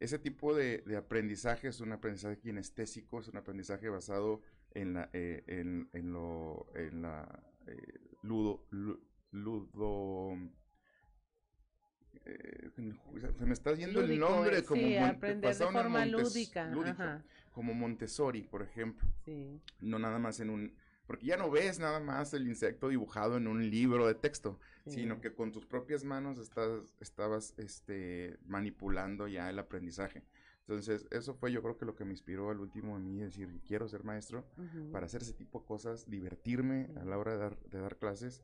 [0.01, 4.41] Ese tipo de, de aprendizaje es un aprendizaje kinestésico, es un aprendizaje basado
[4.73, 9.01] en la, eh, en, en lo, en la eh, ludo, lu-
[9.33, 10.39] ludo,
[12.25, 12.71] eh,
[13.39, 16.11] se me está yendo el nombre como sí, aprender de forma Montes-
[16.73, 19.07] lúdica, como Montessori, por ejemplo.
[19.25, 19.61] Sí.
[19.81, 20.75] No nada más en un,
[21.07, 24.93] porque ya no ves nada más el insecto dibujado en un libro de texto, Sí.
[24.93, 30.25] sino que con tus propias manos estás, estabas este, manipulando ya el aprendizaje.
[30.61, 33.61] Entonces, eso fue yo creo que lo que me inspiró al último de mí, decir,
[33.67, 34.91] quiero ser maestro Ujú.
[34.93, 38.43] para hacer ese tipo de cosas, divertirme a la hora de dar, de dar clases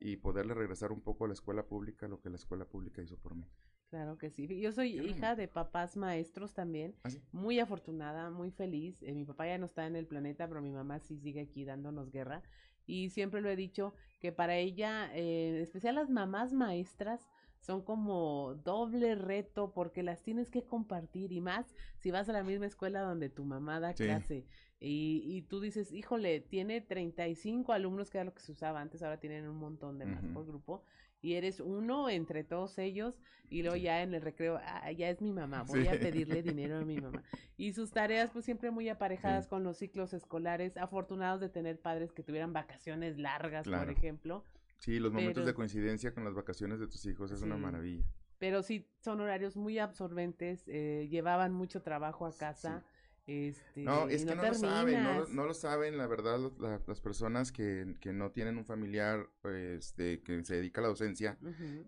[0.00, 3.16] y poderle regresar un poco a la escuela pública lo que la escuela pública hizo
[3.16, 3.48] por mí.
[3.90, 4.46] Claro que sí.
[4.60, 6.94] Yo soy hija de papás maestros también.
[7.04, 7.22] ¿Ah, sí?
[7.32, 9.02] Muy afortunada, muy feliz.
[9.02, 11.64] Eh, mi papá ya no está en el planeta, pero mi mamá sí sigue aquí
[11.64, 12.42] dándonos guerra.
[12.88, 17.28] Y siempre lo he dicho que para ella, eh, en especial las mamás maestras,
[17.60, 22.42] son como doble reto porque las tienes que compartir y más si vas a la
[22.44, 24.04] misma escuela donde tu mamá da Sí.
[24.04, 24.46] clase.
[24.80, 29.02] Y, y tú dices, híjole, tiene 35 alumnos, que era lo que se usaba antes,
[29.02, 30.82] ahora tienen un montón de más por grupo.
[31.20, 33.20] Y eres uno entre todos ellos
[33.50, 36.78] y luego ya en el recreo, ah, ya es mi mamá, voy a pedirle dinero
[36.78, 37.22] a mi mamá.
[37.56, 42.12] Y sus tareas pues siempre muy aparejadas con los ciclos escolares, afortunados de tener padres
[42.12, 44.44] que tuvieran vacaciones largas, por ejemplo.
[44.78, 48.04] Sí, los momentos de coincidencia con las vacaciones de tus hijos es una maravilla.
[48.38, 52.84] Pero sí, son horarios muy absorbentes, eh, llevaban mucho trabajo a casa.
[53.28, 56.40] Este, no, es que no, lo saben, no, lo saben, la verdad,
[56.86, 61.38] las personas que, que, no tienen un familiar este, que se dedica a la docencia,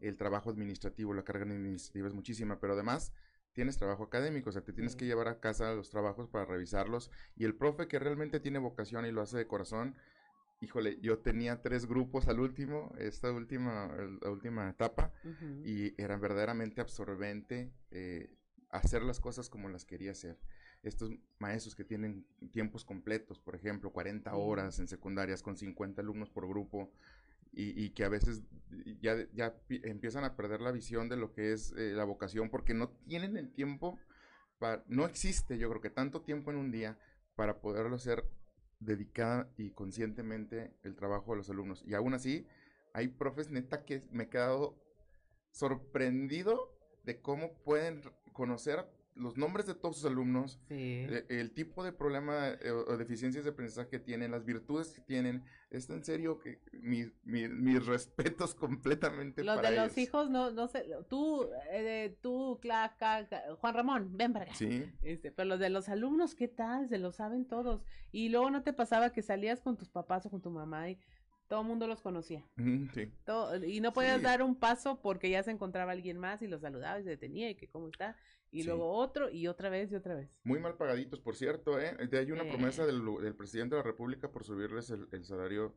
[0.03, 3.15] el trabajo administrativo, la carga administrativa es muchísima, pero además
[3.55, 7.11] tienes trabajo académico, o sea, te tienes que llevar a casa los trabajos para revisarlos,
[7.35, 9.97] y el profe que realmente tiene vocación y lo hace de corazón,
[10.61, 13.91] híjole, yo tenía tres grupos al último, esta última,
[14.21, 15.15] la última etapa,
[15.65, 18.37] y era verdaderamente absorbente eh,
[18.69, 20.39] hacer las cosas como las quería hacer
[20.83, 26.31] estos maestros que tienen tiempos completos, por ejemplo, 40 horas en secundarias con 50 alumnos
[26.31, 26.91] por grupo,
[27.53, 28.43] y, que a veces
[29.01, 32.75] ya, ya empiezan a perder la visión de lo que es eh, la vocación porque
[32.75, 33.99] no tienen el tiempo,
[34.61, 36.97] para, no existe yo creo que tanto tiempo en un día
[37.35, 38.25] para poderlo hacer
[38.79, 41.83] dedicada y conscientemente el trabajo de los alumnos.
[41.87, 42.47] Y aún así,
[42.93, 44.81] hay profes neta que me he quedado
[45.51, 48.03] sorprendido de cómo pueden
[48.33, 48.87] conocer
[49.21, 53.51] los nombres de todos sus alumnos, eh, el tipo de problema eh, o deficiencias de
[53.51, 55.45] aprendizaje que tienen, las virtudes que tienen.
[55.71, 57.13] Es en serio que mis
[57.87, 62.59] respetos completamente los de los hijos, no, no sé, tú, eh, tú,
[63.61, 64.55] Juan Ramón, ven para acá.
[64.55, 64.91] Sí.
[65.03, 66.89] Este, pero los de los alumnos, ¿qué tal?
[66.89, 67.85] Se lo saben todos.
[68.11, 70.99] Y luego no te pasaba que salías con tus papás o con tu mamá y
[71.51, 72.47] todo el mundo los conocía.
[72.95, 73.13] sí.
[73.67, 77.01] y no podías dar un paso porque ya se encontraba alguien más y los saludaba
[77.01, 78.17] y se detenía y que cómo está
[78.53, 80.39] y luego otro y otra vez y otra vez.
[80.45, 81.97] Muy mal pagaditos, por cierto, ¿eh?
[82.13, 85.75] Hay una promesa del, presidente de la República por subirles el, salario,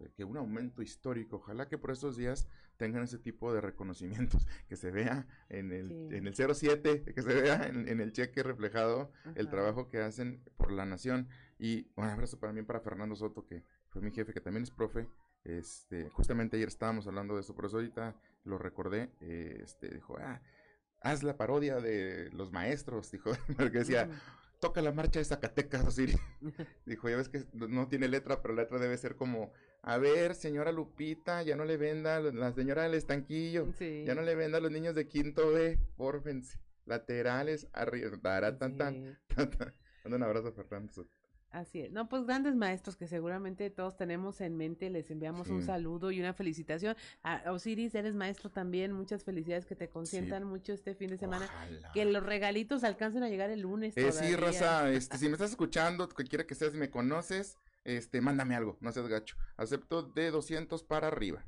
[0.00, 1.36] eh, que un aumento histórico.
[1.36, 6.12] Ojalá que por estos días tengan ese tipo de reconocimientos, que se vea en el,
[6.12, 10.72] en el 07, que se vea en, el cheque reflejado el trabajo que hacen por
[10.72, 11.28] la nación.
[11.60, 13.62] Y un abrazo también para Fernando Soto, que
[13.92, 15.06] fue mi jefe, que también es profe.
[15.44, 19.10] Este, justamente ayer estábamos hablando de eso, por eso ahorita lo recordé.
[19.20, 20.40] Eh, este, dijo, ah,
[21.00, 24.08] haz la parodia de los maestros, dijo, porque decía,
[24.60, 26.06] toca la marcha de Zacatecas, así.
[26.86, 29.52] dijo, ya ves que no tiene letra, pero la letra debe ser como,
[29.82, 34.34] a ver, señora Lupita, ya no le venda la señora del estanquillo, ya no le
[34.34, 38.16] venda a los niños de quinto B, pórfense, laterales, arriba,
[38.58, 39.18] tan,
[40.04, 41.06] un abrazo a Fernando.
[41.52, 41.92] Así es.
[41.92, 46.18] No, pues grandes maestros que seguramente todos tenemos en mente, les enviamos un saludo y
[46.18, 46.96] una felicitación.
[47.22, 51.46] A Osiris, eres maestro también, muchas felicidades que te consientan mucho este fin de semana.
[51.92, 53.94] Que los regalitos alcancen a llegar el lunes.
[53.98, 57.58] Eh, sí, Rosa, este, si me estás escuchando, que quiera que seas y me conoces,
[57.84, 59.36] este, mándame algo, no seas gacho.
[59.58, 61.44] Acepto de 200 para arriba.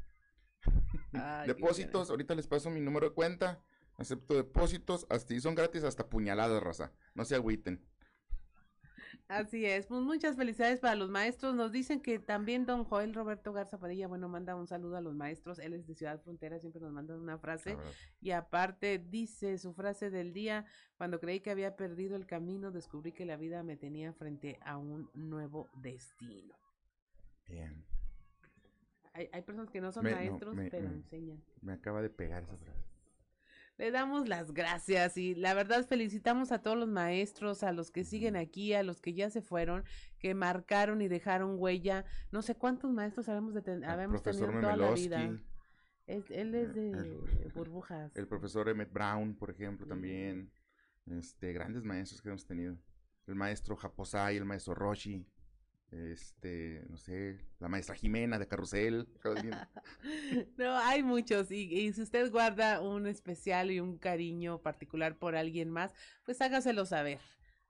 [1.46, 3.62] depósitos, ahorita les paso mi número de cuenta.
[3.96, 6.92] Acepto depósitos, hasta y son gratis hasta puñaladas, Rosa.
[7.14, 7.80] No se agüiten.
[9.28, 11.54] Así es, pues muchas felicidades para los maestros.
[11.54, 15.14] Nos dicen que también don Joel Roberto Garza Padilla, bueno, manda un saludo a los
[15.14, 15.58] maestros.
[15.58, 17.78] Él es de Ciudad Frontera, siempre nos manda una frase.
[18.20, 20.66] Y aparte dice su frase del día,
[20.98, 24.76] cuando creí que había perdido el camino, descubrí que la vida me tenía frente a
[24.76, 26.54] un nuevo destino.
[27.48, 27.82] Bien.
[29.14, 31.42] Hay, hay personas que no son maestros, pero enseñan.
[31.62, 32.83] Me acaba de pegar esa frase
[33.76, 38.04] le damos las gracias y la verdad felicitamos a todos los maestros, a los que
[38.04, 39.84] siguen aquí, a los que ya se fueron,
[40.18, 42.04] que marcaron y dejaron huella.
[42.30, 45.38] No sé cuántos maestros habemos, de tenido toda la vida.
[46.06, 48.14] él es de burbujas.
[48.16, 50.50] El profesor Emmett Brown, por ejemplo, también.
[51.06, 52.78] Este, grandes maestros que hemos tenido.
[53.26, 55.26] El maestro Japosai, el maestro Roshi
[55.94, 59.08] este, no sé, la maestra Jimena de Carrusel.
[60.58, 65.70] no, hay muchos y, si usted guarda un especial y un cariño particular por alguien
[65.70, 65.92] más,
[66.24, 67.20] pues hágaselo saber.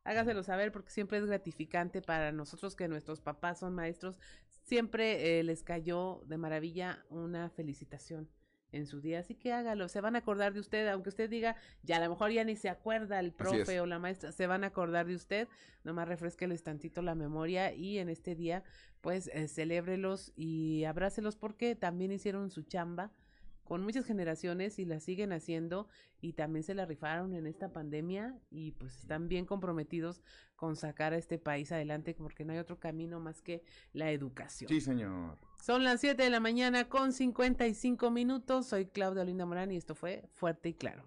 [0.05, 4.19] Hágaselo saber porque siempre es gratificante para nosotros que nuestros papás son maestros.
[4.65, 8.29] Siempre eh, les cayó de maravilla una felicitación
[8.75, 11.57] en su día, así que hágalo, se van a acordar de usted, aunque usted diga,
[11.83, 14.65] ya a lo mejor ya ni se acuerda el profe o la maestra, se van
[14.65, 15.49] a acordar de usted,
[15.85, 18.65] nomás refresqueles tantito la memoria y en este día,
[19.01, 23.13] pues, eh, celébrelos y abrácelos porque también hicieron su chamba
[23.65, 25.89] con muchas generaciones y la siguen haciendo
[26.21, 30.23] y también se la rifaron en esta pandemia y pues están bien comprometidos
[30.57, 34.69] con sacar a este país adelante porque no hay otro camino más que la educación.
[34.69, 35.39] Sí, señor.
[35.65, 38.67] Son las 7 de la mañana con 55 minutos.
[38.67, 41.05] Soy Claudia Linda Morán y esto fue Fuerte y Claro.